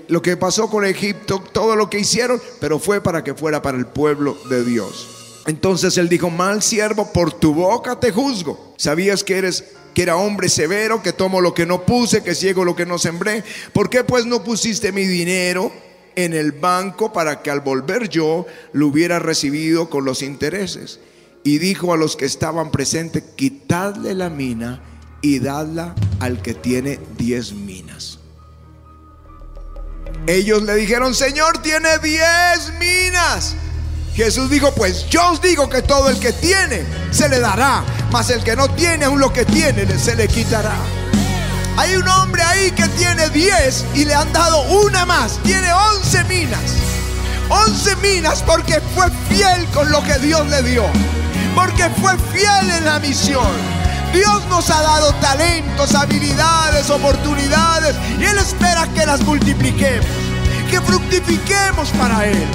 lo 0.08 0.22
que 0.22 0.38
pasó 0.38 0.70
con 0.70 0.86
Egipto, 0.86 1.44
todo 1.52 1.76
lo 1.76 1.90
que 1.90 1.98
hicieron, 1.98 2.40
pero 2.58 2.78
fue 2.78 3.02
para 3.02 3.22
que 3.22 3.34
fuera 3.34 3.60
para 3.60 3.76
el 3.76 3.84
pueblo 3.84 4.38
de 4.48 4.64
Dios. 4.64 5.27
Entonces 5.48 5.96
él 5.96 6.10
dijo, 6.10 6.28
mal 6.28 6.62
siervo, 6.62 7.10
por 7.10 7.32
tu 7.32 7.54
boca 7.54 7.98
te 7.98 8.12
juzgo. 8.12 8.74
¿Sabías 8.76 9.24
que 9.24 9.38
eres 9.38 9.64
que 9.94 10.02
era 10.02 10.18
hombre 10.18 10.50
severo, 10.50 11.02
que 11.02 11.14
tomo 11.14 11.40
lo 11.40 11.54
que 11.54 11.64
no 11.64 11.86
puse, 11.86 12.22
que 12.22 12.34
ciego 12.34 12.66
lo 12.66 12.76
que 12.76 12.84
no 12.84 12.98
sembré? 12.98 13.42
¿Por 13.72 13.88
qué 13.88 14.04
pues 14.04 14.26
no 14.26 14.44
pusiste 14.44 14.92
mi 14.92 15.06
dinero 15.06 15.72
en 16.16 16.34
el 16.34 16.52
banco 16.52 17.14
para 17.14 17.40
que 17.40 17.50
al 17.50 17.60
volver 17.60 18.10
yo 18.10 18.44
lo 18.74 18.88
hubiera 18.88 19.20
recibido 19.20 19.88
con 19.88 20.04
los 20.04 20.20
intereses? 20.20 21.00
Y 21.44 21.56
dijo 21.56 21.94
a 21.94 21.96
los 21.96 22.14
que 22.14 22.26
estaban 22.26 22.70
presentes, 22.70 23.24
quitadle 23.34 24.14
la 24.14 24.28
mina 24.28 24.82
y 25.22 25.38
dadla 25.38 25.94
al 26.20 26.42
que 26.42 26.52
tiene 26.52 27.00
diez 27.16 27.54
minas. 27.54 28.18
Ellos 30.26 30.62
le 30.64 30.74
dijeron, 30.74 31.14
Señor, 31.14 31.62
tiene 31.62 31.98
diez 32.00 32.70
minas. 32.78 33.56
Jesús 34.18 34.50
dijo, 34.50 34.72
pues 34.72 35.06
yo 35.08 35.30
os 35.30 35.40
digo 35.40 35.70
que 35.70 35.80
todo 35.80 36.08
el 36.08 36.18
que 36.18 36.32
tiene 36.32 36.84
se 37.12 37.28
le 37.28 37.38
dará, 37.38 37.84
mas 38.10 38.30
el 38.30 38.42
que 38.42 38.56
no 38.56 38.66
tiene 38.68 39.04
aún 39.04 39.20
lo 39.20 39.32
que 39.32 39.44
tiene 39.44 39.86
se 39.96 40.16
le 40.16 40.26
quitará. 40.26 40.74
Hay 41.76 41.94
un 41.94 42.08
hombre 42.08 42.42
ahí 42.42 42.72
que 42.72 42.88
tiene 42.88 43.28
diez 43.28 43.84
y 43.94 44.04
le 44.04 44.16
han 44.16 44.32
dado 44.32 44.62
una 44.62 45.06
más, 45.06 45.38
tiene 45.44 45.72
once 45.72 46.24
minas. 46.24 46.74
Once 47.48 47.94
minas 48.02 48.42
porque 48.42 48.80
fue 48.92 49.06
fiel 49.28 49.64
con 49.66 49.88
lo 49.92 50.02
que 50.02 50.18
Dios 50.18 50.44
le 50.48 50.64
dio, 50.64 50.82
porque 51.54 51.88
fue 52.00 52.18
fiel 52.32 52.72
en 52.72 52.86
la 52.86 52.98
misión. 52.98 53.46
Dios 54.12 54.44
nos 54.48 54.68
ha 54.68 54.82
dado 54.82 55.14
talentos, 55.20 55.94
habilidades, 55.94 56.90
oportunidades 56.90 57.94
y 58.18 58.24
Él 58.24 58.36
espera 58.36 58.88
que 58.92 59.06
las 59.06 59.20
multipliquemos, 59.20 60.08
que 60.68 60.80
fructifiquemos 60.80 61.90
para 61.90 62.26
Él. 62.26 62.48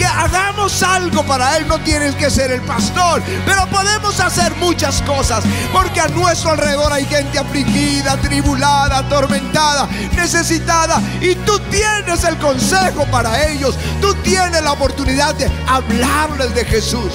Que 0.00 0.06
hagamos 0.06 0.82
algo 0.82 1.22
para 1.24 1.58
Él, 1.58 1.68
no 1.68 1.78
tienes 1.80 2.14
que 2.14 2.30
ser 2.30 2.50
el 2.50 2.62
pastor, 2.62 3.22
pero 3.44 3.66
podemos 3.66 4.18
hacer 4.18 4.56
muchas 4.56 5.02
cosas, 5.02 5.44
porque 5.74 6.00
a 6.00 6.08
nuestro 6.08 6.52
alrededor 6.52 6.90
hay 6.90 7.04
gente 7.04 7.38
afligida, 7.38 8.16
tribulada, 8.16 9.00
atormentada, 9.00 9.86
necesitada, 10.16 11.02
y 11.20 11.34
tú 11.34 11.58
tienes 11.70 12.24
el 12.24 12.38
consejo 12.38 13.04
para 13.10 13.46
ellos, 13.50 13.76
tú 14.00 14.14
tienes 14.22 14.62
la 14.62 14.72
oportunidad 14.72 15.34
de 15.34 15.50
hablarles 15.66 16.54
de 16.54 16.64
Jesús. 16.64 17.12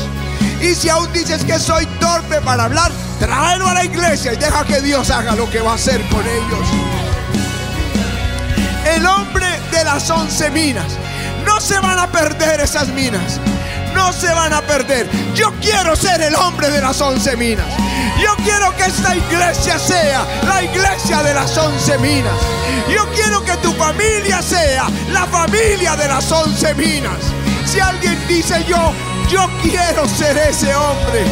Y 0.61 0.75
si 0.75 0.87
aún 0.87 1.11
dices 1.11 1.43
que 1.43 1.57
soy 1.57 1.87
torpe 1.99 2.39
para 2.41 2.65
hablar, 2.65 2.91
tráelo 3.19 3.67
a 3.67 3.73
la 3.73 3.83
iglesia 3.83 4.33
y 4.33 4.37
deja 4.37 4.63
que 4.63 4.79
Dios 4.81 5.09
haga 5.09 5.35
lo 5.35 5.49
que 5.49 5.59
va 5.59 5.71
a 5.71 5.75
hacer 5.75 6.07
con 6.09 6.21
ellos. 6.21 6.67
El 8.95 9.07
hombre 9.07 9.47
de 9.71 9.83
las 9.83 10.07
once 10.11 10.51
minas. 10.51 10.93
No 11.45 11.59
se 11.59 11.79
van 11.79 11.99
a 11.99 12.11
perder 12.11 12.61
esas 12.61 12.87
minas. 12.89 13.39
No 13.93 14.11
se 14.11 14.31
van 14.33 14.53
a 14.53 14.61
perder. 14.61 15.07
Yo 15.33 15.53
quiero 15.61 15.95
ser 15.95 16.21
el 16.21 16.35
hombre 16.35 16.69
de 16.69 16.81
las 16.81 16.99
once 17.01 17.35
minas. 17.37 17.67
Yo 18.21 18.35
quiero 18.43 18.75
que 18.75 18.85
esta 18.85 19.15
iglesia 19.15 19.79
sea 19.79 20.25
la 20.45 20.63
iglesia 20.63 21.23
de 21.23 21.33
las 21.33 21.57
once 21.57 21.97
minas. 21.99 22.33
Yo 22.89 23.09
quiero 23.13 23.43
que 23.43 23.55
tu 23.57 23.73
familia 23.73 24.41
sea 24.41 24.87
la 25.11 25.25
familia 25.25 25.95
de 25.95 26.07
las 26.07 26.31
once 26.31 26.73
minas. 26.75 27.19
Si 27.65 27.79
alguien 27.79 28.17
dice 28.27 28.63
yo 28.67 28.93
yo 29.29 29.49
quiero 29.61 30.07
ser 30.07 30.37
ese 30.37 30.73
hombre, 30.75 31.23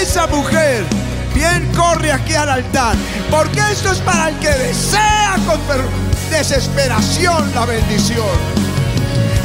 esa 0.00 0.26
mujer. 0.26 0.84
Bien 1.34 1.70
corre 1.76 2.10
aquí 2.10 2.34
al 2.34 2.48
altar, 2.48 2.96
porque 3.30 3.60
esto 3.70 3.92
es 3.92 3.98
para 3.98 4.30
el 4.30 4.38
que 4.38 4.48
desea 4.48 5.36
desesperación 6.30 7.52
la 7.54 7.64
bendición. 7.64 8.67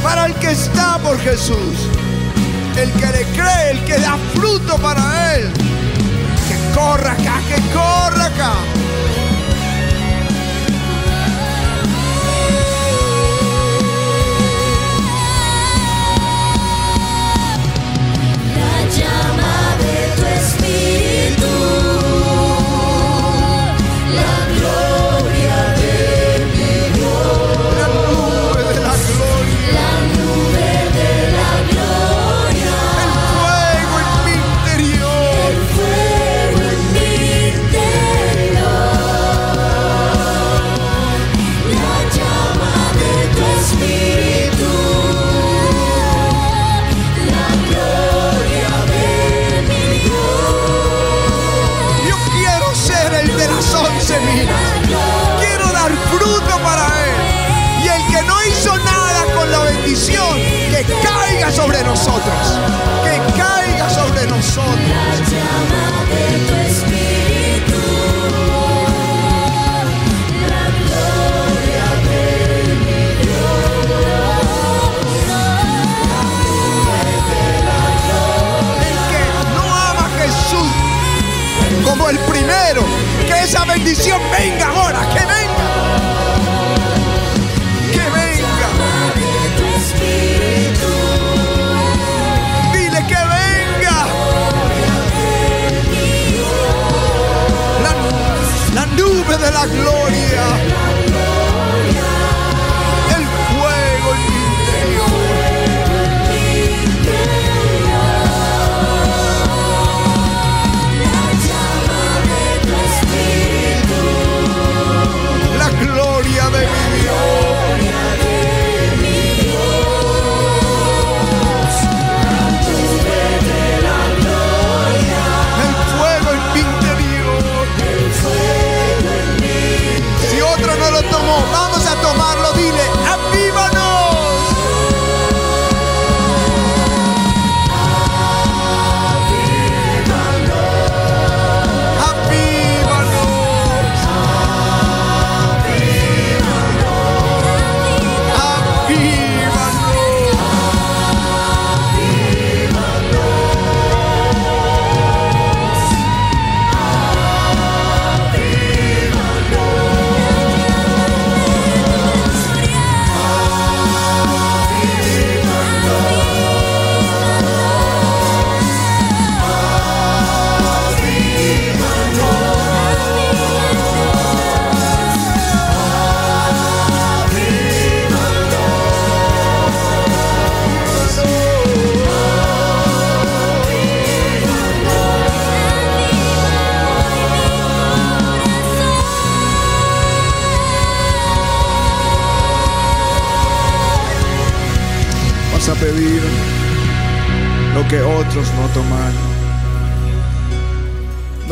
Para 0.04 0.26
el 0.26 0.34
que 0.34 0.50
está 0.50 0.98
por 0.98 1.18
Jesús, 1.18 1.88
el 2.76 2.92
que 2.92 3.06
le 3.06 3.24
cree, 3.32 3.70
el 3.70 3.84
que 3.84 3.98
da 3.98 4.18
fruto 4.34 4.76
para 4.76 5.34
él. 5.34 5.50
Que 6.46 6.78
corra 6.78 7.12
acá, 7.12 7.40
que 7.48 7.60
corra 7.72 8.26
acá. 8.26 8.52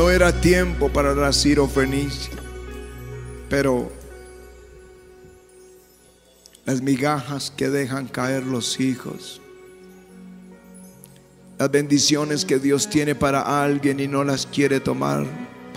No 0.03 0.11
era 0.11 0.33
tiempo 0.33 0.88
para 0.88 1.15
la 1.15 1.33
Fenicia, 1.33 2.33
pero 3.49 3.88
las 6.65 6.83
migajas 6.83 7.53
que 7.57 7.71
dejan 7.71 8.09
caer 8.09 8.43
los 8.43 8.81
hijos, 8.81 9.41
las 11.57 11.71
bendiciones 11.71 12.45
que 12.45 12.59
Dios 12.59 12.91
tiene 12.91 13.15
para 13.15 13.62
alguien 13.62 14.01
y 14.01 14.09
no 14.09 14.25
las 14.25 14.45
quiere 14.45 14.81
tomar, 14.81 15.25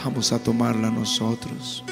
vamos 0.04 0.32
a 0.34 0.40
tomarla 0.40 0.90
nosotros. 0.90 1.84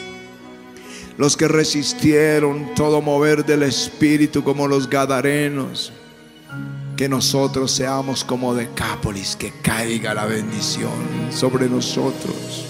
Los 1.20 1.38
que 1.38 1.48
resistieron 1.48 2.74
todo 2.74 3.00
mover 3.00 3.46
del 3.46 3.62
Espíritu 3.62 4.44
como 4.44 4.68
los 4.68 4.90
Gadarenos, 4.90 5.94
que 6.96 7.10
nosotros 7.10 7.72
seamos 7.72 8.24
como 8.24 8.54
Decápolis, 8.54 9.36
que 9.36 9.52
caiga 9.52 10.14
la 10.14 10.26
bendición 10.26 10.92
sobre 11.32 11.68
nosotros. 11.68 12.66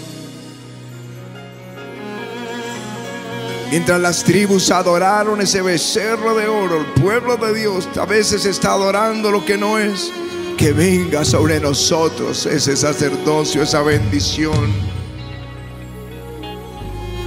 Mientras 3.70 4.00
las 4.00 4.24
tribus 4.24 4.70
adoraron 4.70 5.42
ese 5.42 5.62
becerro 5.62 6.36
de 6.36 6.48
oro, 6.48 6.78
el 6.78 6.86
pueblo 7.02 7.38
de 7.38 7.56
Dios 7.56 7.90
a 8.00 8.06
veces 8.06 8.46
está 8.46 8.74
adorando 8.74 9.32
lo 9.32 9.44
que 9.44 9.58
no 9.58 9.80
es. 9.80 10.12
Que 10.58 10.72
venga 10.72 11.26
sobre 11.26 11.60
nosotros 11.60 12.46
ese 12.46 12.78
sacerdocio, 12.78 13.64
esa 13.64 13.82
bendición. 13.82 14.72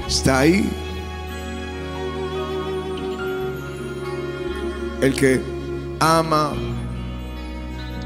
Está 0.06 0.38
ahí. 0.38 0.70
El 5.02 5.14
que 5.14 5.42
ama 5.98 6.54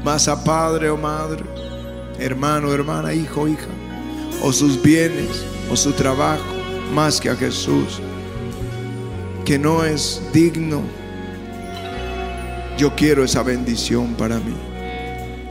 más 0.03 0.27
a 0.27 0.43
padre 0.43 0.89
o 0.89 0.97
madre, 0.97 1.43
hermano, 2.19 2.71
hermana, 2.71 3.13
hijo, 3.13 3.47
hija, 3.47 3.67
o 4.41 4.51
sus 4.51 4.81
bienes, 4.81 5.43
o 5.69 5.75
su 5.75 5.93
trabajo, 5.93 6.43
más 6.93 7.19
que 7.21 7.29
a 7.29 7.35
Jesús, 7.35 7.99
que 9.45 9.59
no 9.59 9.83
es 9.83 10.21
digno. 10.33 10.81
Yo 12.77 12.95
quiero 12.95 13.23
esa 13.23 13.43
bendición 13.43 14.15
para 14.15 14.39
mí. 14.39 14.55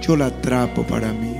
Yo 0.00 0.16
la 0.16 0.26
atrapo 0.26 0.84
para 0.84 1.12
mí. 1.12 1.36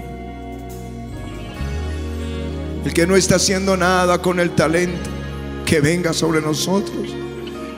El 2.85 2.94
que 2.94 3.07
no 3.07 3.16
está 3.16 3.37
haciendo 3.37 3.77
nada 3.77 4.23
con 4.23 4.38
el 4.40 4.51
talento, 4.51 5.11
que 5.66 5.81
venga 5.81 6.12
sobre 6.12 6.40
nosotros. 6.40 7.14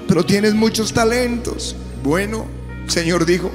Pero 0.07 0.25
tienes 0.25 0.55
muchos 0.55 0.93
talentos. 0.93 1.75
Bueno, 2.03 2.47
Señor 2.87 3.25
dijo, 3.25 3.51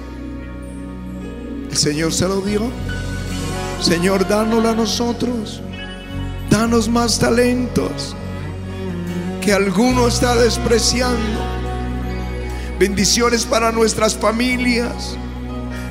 Señor 1.78 2.12
se 2.12 2.28
lo 2.28 2.42
dio. 2.42 2.72
Señor, 3.80 4.28
dánoslo 4.28 4.70
a 4.70 4.74
nosotros. 4.74 5.62
Danos 6.50 6.90
más 6.90 7.20
talentos. 7.20 8.16
que 9.42 9.54
alguno 9.54 10.10
está 10.10 10.36
despreciando. 10.36 11.40
Bendiciones 12.80 13.46
para 13.46 13.72
nuestras 13.72 14.14
familias. 14.14 15.16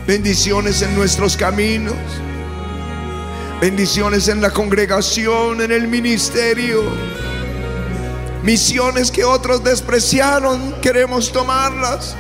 Bendiciones 0.07 0.83
en 0.83 0.95
nuestros 0.95 1.39
caminos. 1.39 1.95
Bendiciones 3.61 4.29
en 4.29 4.43
la 4.43 4.51
congregación, 4.51 5.63
en 5.63 5.73
el 5.73 5.89
ministerio. 5.89 6.83
Misiones 8.43 9.11
que 9.11 9.25
otros 9.25 9.65
despreciaron, 9.65 10.75
queremos 10.83 11.33
tomarlas. 11.33 12.15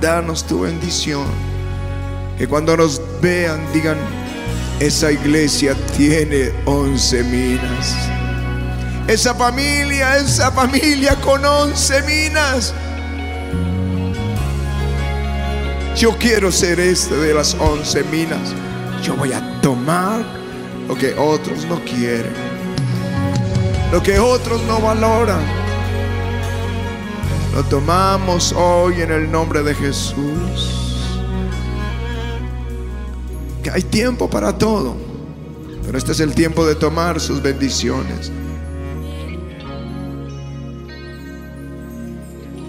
Danos 0.00 0.46
tu 0.46 0.60
bendición. 0.60 1.26
Que 2.38 2.46
cuando 2.46 2.76
nos 2.76 3.00
vean 3.20 3.60
digan, 3.72 3.96
esa 4.78 5.10
iglesia 5.10 5.74
tiene 5.96 6.52
once 6.66 7.22
minas. 7.22 7.96
Esa 9.08 9.34
familia, 9.34 10.16
esa 10.18 10.50
familia 10.50 11.14
con 11.16 11.44
once 11.44 12.02
minas. 12.02 12.74
Yo 15.96 16.14
quiero 16.18 16.52
ser 16.52 16.78
este 16.78 17.16
de 17.16 17.32
las 17.32 17.54
once 17.54 18.04
minas. 18.04 18.52
Yo 19.02 19.16
voy 19.16 19.32
a 19.32 19.60
tomar 19.62 20.20
lo 20.88 20.94
que 20.94 21.14
otros 21.14 21.64
no 21.64 21.82
quieren. 21.84 22.34
Lo 23.90 24.02
que 24.02 24.18
otros 24.18 24.62
no 24.64 24.78
valoran. 24.80 25.65
Lo 27.56 27.64
tomamos 27.64 28.52
hoy 28.52 29.00
en 29.00 29.10
el 29.10 29.32
nombre 29.32 29.62
de 29.62 29.74
Jesús. 29.74 31.08
Que 33.62 33.70
hay 33.70 33.80
tiempo 33.80 34.28
para 34.28 34.58
todo. 34.58 34.94
Pero 35.82 35.96
este 35.96 36.12
es 36.12 36.20
el 36.20 36.34
tiempo 36.34 36.66
de 36.66 36.74
tomar 36.74 37.18
sus 37.18 37.40
bendiciones. 37.40 38.30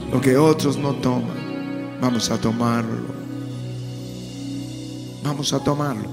Lo 0.09 0.21
que 0.21 0.37
otros 0.37 0.77
no 0.77 0.93
toman, 0.93 1.97
vamos 1.99 2.31
a 2.31 2.39
tomarlo. 2.39 3.13
Vamos 5.21 5.51
a 5.51 5.61
tomarlo. 5.61 6.07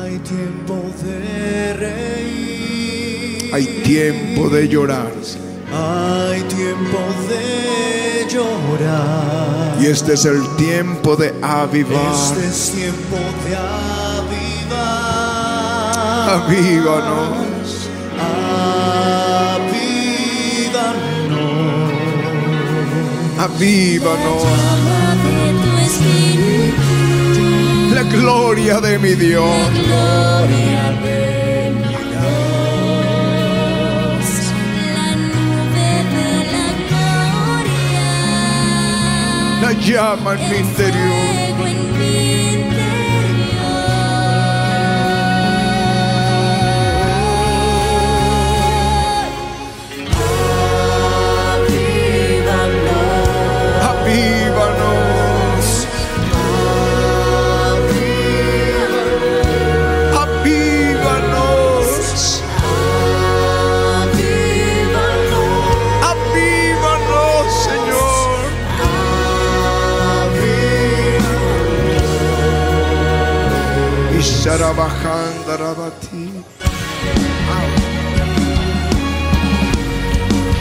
Hay 0.00 0.18
tiempo 0.20 0.82
de 1.04 1.74
reír. 1.74 3.50
Hay 3.52 3.82
tiempo 3.84 4.48
de 4.48 4.68
llorar. 4.68 5.12
Hay 5.72 6.42
tiempo 6.42 6.98
de 7.28 8.26
llorar. 8.28 9.76
Y 9.80 9.86
este 9.86 10.14
es 10.14 10.24
el 10.24 10.42
tiempo 10.56 11.16
de 11.16 11.34
avivar. 11.42 12.14
Este 12.14 12.46
es 12.48 12.72
tiempo 12.72 13.16
de 13.44 13.56
avivar. 13.56 14.00
Avívanos. 16.44 17.88
Avívanos. 19.38 20.00
Avívanos. 23.38 24.42
La 27.94 28.02
gloria 28.04 28.80
de 28.80 28.98
mi 28.98 29.14
Dios. 29.14 29.44
gloria 29.72 30.69
La 39.60 39.72
llama 39.72 40.34
en 40.34 40.50
mi 40.50 40.56
interior. 40.56 41.49
Y 74.40 74.42
Sharabajanda 74.42 75.56
Rabati. 75.58 76.32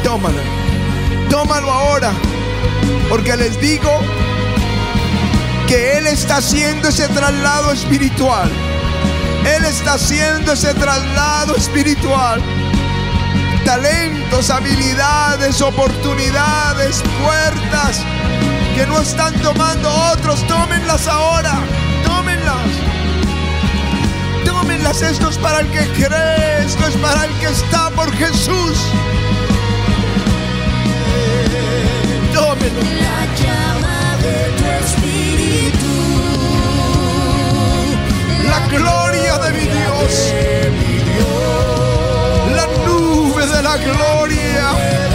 Tómalo. 0.04 0.42
Tómalo 1.30 1.72
ahora. 1.72 2.12
Porque 3.08 3.38
les 3.38 3.60
digo 3.62 3.90
que 5.66 5.98
Él 5.98 6.08
está 6.08 6.38
haciendo 6.38 6.90
ese 6.90 7.08
traslado 7.08 7.72
espiritual. 7.72 8.52
Él 9.46 9.64
está 9.64 9.94
haciendo 9.94 10.52
ese 10.52 10.74
traslado 10.74 11.56
espiritual. 11.56 12.42
Talentos, 13.64 14.50
habilidades, 14.50 15.62
oportunidades, 15.62 17.02
puertas 17.24 18.02
que 18.76 18.86
no 18.88 19.00
están 19.00 19.34
tomando 19.36 19.90
otros, 20.12 20.46
tómenlas 20.48 21.08
ahora. 21.08 21.60
Tómenlas. 22.06 22.89
Esto 24.88 25.30
es 25.30 25.38
para 25.38 25.60
el 25.60 25.68
que 25.72 25.88
cree. 25.94 26.66
Esto 26.66 26.88
es 26.88 26.96
para 26.96 27.26
el 27.26 27.32
que 27.40 27.48
está 27.48 27.90
por 27.92 28.12
Jesús. 28.16 28.78
Tómenlo. 32.34 32.82
La 32.82 33.26
llama 33.40 34.18
de 34.24 34.52
tu 34.58 34.66
espíritu, 34.86 35.94
La 38.48 38.60
gloria 38.68 39.38
de 39.38 39.52
mi 39.52 39.66
Dios. 39.66 40.34
La 42.56 42.68
nube 42.86 43.46
de 43.48 43.62
la 43.62 43.78
gloria. 43.78 45.09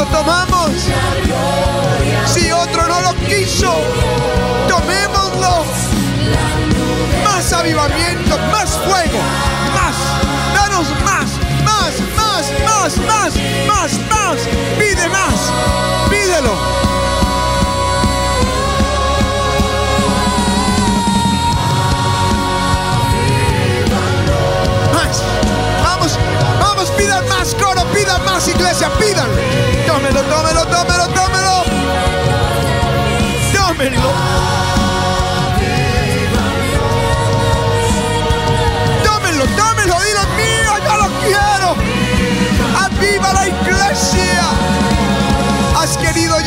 Lo 0.00 0.06
tomamos. 0.06 0.70
Si 2.26 2.50
otro 2.50 2.86
no 2.88 3.00
lo 3.02 3.14
quiso, 3.26 3.74
tomémoslo. 4.68 5.64
Más 7.24 7.52
avivamiento, 7.52 8.38
más 8.50 8.70
fuego, 8.78 9.20
más. 9.74 9.96
Danos 10.54 10.88
más, 11.04 11.30
más, 11.64 11.94
más, 12.16 12.44
más, 12.64 12.96
más, 12.98 13.34
más, 13.66 13.92
más. 14.08 14.38
Pide 14.78 15.08
más, 15.08 15.38
pídelo. 16.08 16.80
Vamos, 25.82 26.18
vamos, 26.60 26.90
pidan 26.92 27.28
más 27.28 27.54
coro, 27.54 27.84
pidan 27.92 28.24
más 28.24 28.48
iglesia, 28.48 28.88
pidan. 28.98 29.69
Tómelo, 30.30 30.64
tómelo, 30.66 31.08
tómelo. 31.08 31.64
Tómenlo. 33.52 34.10
Tómenlo, 39.04 39.44
tómenlo, 39.56 39.96
dilo 40.06 40.24
mío, 40.38 40.72
yo 40.86 40.96
lo 41.02 41.08
quiero. 41.24 41.68
Aviva 42.84 43.32
la 43.32 43.48
iglesia. 43.48 44.44
Has 45.76 45.96
querido 45.96 46.38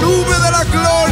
nube 0.00 0.34
de 0.44 0.50
la 0.50 0.64
gloria 0.64 1.07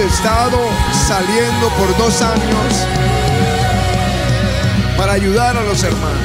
Estado 0.00 0.58
saliendo 1.08 1.68
por 1.76 1.96
dos 1.96 2.22
años 2.22 2.86
para 4.96 5.14
ayudar 5.14 5.56
a 5.56 5.62
los 5.62 5.82
hermanos. 5.82 6.16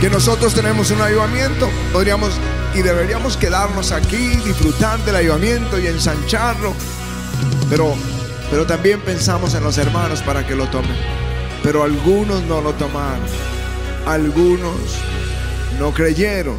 Que 0.00 0.10
nosotros 0.10 0.52
tenemos 0.52 0.90
un 0.90 1.00
avivamiento, 1.00 1.70
podríamos 1.92 2.32
y 2.74 2.82
deberíamos 2.82 3.36
quedarnos 3.36 3.92
aquí, 3.92 4.36
disfrutar 4.44 4.98
del 5.04 5.16
avivamiento 5.16 5.78
y 5.78 5.86
ensancharlo. 5.86 6.72
Pero, 7.70 7.94
pero 8.50 8.66
también 8.66 9.00
pensamos 9.02 9.54
en 9.54 9.62
los 9.62 9.78
hermanos 9.78 10.20
para 10.22 10.44
que 10.44 10.56
lo 10.56 10.66
tomen. 10.68 10.96
Pero 11.62 11.84
algunos 11.84 12.42
no 12.42 12.60
lo 12.60 12.72
tomaron. 12.72 13.22
Algunos 14.04 14.74
no 15.78 15.92
creyeron. 15.92 16.58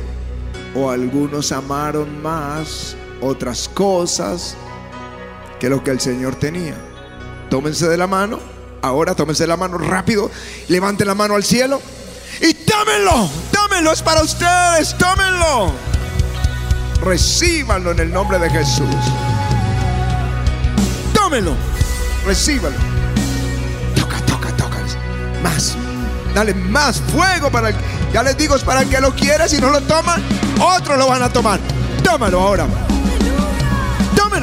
O 0.75 0.89
algunos 0.89 1.51
amaron 1.51 2.21
más 2.21 2.95
otras 3.21 3.67
cosas 3.67 4.55
que 5.63 5.69
lo 5.69 5.81
que 5.81 5.91
el 5.91 6.01
Señor 6.01 6.35
tenía. 6.35 6.75
Tómense 7.49 7.87
de 7.87 7.95
la 7.95 8.05
mano. 8.05 8.37
Ahora 8.81 9.15
tómense 9.15 9.43
de 9.43 9.47
la 9.47 9.55
mano 9.55 9.77
rápido. 9.77 10.29
Levanten 10.67 11.07
la 11.07 11.15
mano 11.15 11.35
al 11.35 11.43
cielo. 11.45 11.81
Y 12.41 12.53
tómenlo. 12.53 13.29
Tómenlo. 13.49 13.93
Es 13.93 14.01
para 14.01 14.21
ustedes. 14.23 14.93
Tómenlo. 14.97 15.71
Recíbanlo 17.01 17.91
en 17.91 17.99
el 17.99 18.11
nombre 18.11 18.39
de 18.39 18.49
Jesús. 18.49 18.93
Tómenlo. 21.13 21.53
Recíbanlo. 22.25 22.77
Toca, 23.95 24.19
toca, 24.25 24.49
toca. 24.57 24.79
Más. 25.41 25.77
Dale 26.35 26.53
más 26.53 26.99
fuego 26.99 27.49
para. 27.49 27.71
Ya 28.11 28.21
les 28.21 28.35
digo, 28.35 28.57
es 28.57 28.63
para 28.63 28.81
el 28.81 28.89
que 28.89 28.99
lo 28.99 29.15
quiere. 29.15 29.47
Si 29.47 29.61
no 29.61 29.69
lo 29.69 29.79
toman, 29.79 30.21
otros 30.59 30.97
lo 30.97 31.07
van 31.07 31.23
a 31.23 31.29
tomar. 31.29 31.61
Tómalo 32.03 32.41
ahora. 32.41 32.67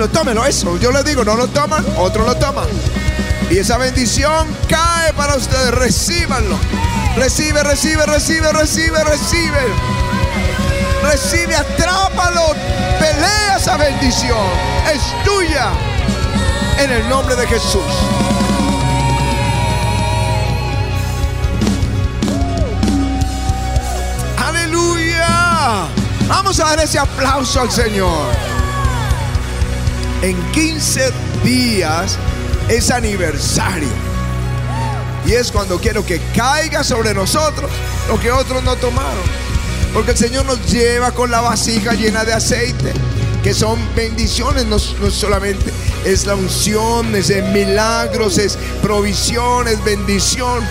Tómelo, 0.01 0.09
tómelo. 0.09 0.47
Eso. 0.47 0.79
Yo 0.79 0.93
les 0.93 1.05
digo, 1.05 1.25
no 1.25 1.35
lo 1.35 1.47
toman, 1.49 1.85
otros 1.99 2.27
lo 2.27 2.35
toman. 2.37 2.65
Y 3.51 3.59
esa 3.59 3.77
bendición 3.77 4.47
cae 4.67 5.13
para 5.13 5.37
ustedes. 5.37 5.73
Recíbanlo. 5.73 6.59
Recibe, 7.17 7.63
recibe, 7.63 8.07
recibe, 8.07 8.51
recibe, 8.51 9.05
recibe. 9.05 9.59
Recibe, 11.03 11.55
atrápalo. 11.55 12.55
Pelea 12.99 13.57
esa 13.59 13.77
bendición. 13.77 14.39
Es 14.91 15.03
tuya. 15.23 15.69
En 16.79 16.91
el 16.91 17.07
nombre 17.07 17.37
de 17.37 17.47
Jesús. 17.47 17.83
Aleluya. 24.39 25.85
Vamos 26.27 26.59
a 26.59 26.65
dar 26.65 26.81
ese 26.81 26.99
aplauso 26.99 27.61
al 27.61 27.71
Señor. 27.71 28.50
En 30.23 30.37
15 30.53 31.13
días 31.45 32.19
es 32.69 32.91
aniversario. 32.91 33.89
Y 35.27 35.33
es 35.33 35.51
cuando 35.51 35.79
quiero 35.81 36.05
que 36.05 36.21
caiga 36.35 36.85
sobre 36.85 37.15
nosotros 37.15 37.71
lo 38.09 38.21
que 38.21 38.31
otros 38.31 38.63
no 38.63 38.77
tomaron. 38.77 39.23
Porque 39.95 40.13
el 40.13 40.19
Señor 40.19 40.45
nos 40.45 40.71
lleva 40.71 41.13
con 41.13 41.31
la 41.31 41.41
vasija 41.41 41.95
llena 41.95 42.25
de 42.25 42.35
aceite, 42.35 42.93
que 43.43 43.55
son 43.55 43.79
bendiciones, 43.97 44.67
no, 44.67 44.79
solamente 44.79 45.73
es 46.05 46.27
la 46.27 46.35
unción, 46.37 47.15
es 47.17 47.31
milagros, 47.53 48.39
es 48.39 48.59
provisión, 48.83 49.69
es 49.69 49.83
bendición. 49.83 50.63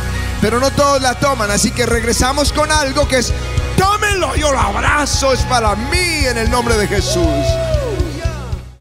Pero 0.42 0.60
no 0.60 0.72
todos 0.72 1.02
la 1.02 1.16
toman, 1.16 1.52
así 1.52 1.72
que 1.72 1.86
regresamos 1.86 2.54
con 2.54 2.72
algo 2.72 3.08
que 3.08 3.18
es, 3.18 3.34
tómenlo, 3.78 4.36
yo 4.36 4.52
lo 4.52 4.60
abrazo, 4.60 5.34
es 5.34 5.42
para 5.42 5.76
mí 5.76 6.26
en 6.26 6.38
el 6.38 6.50
nombre 6.50 6.78
de 6.78 6.88
Jesús. 6.88 7.46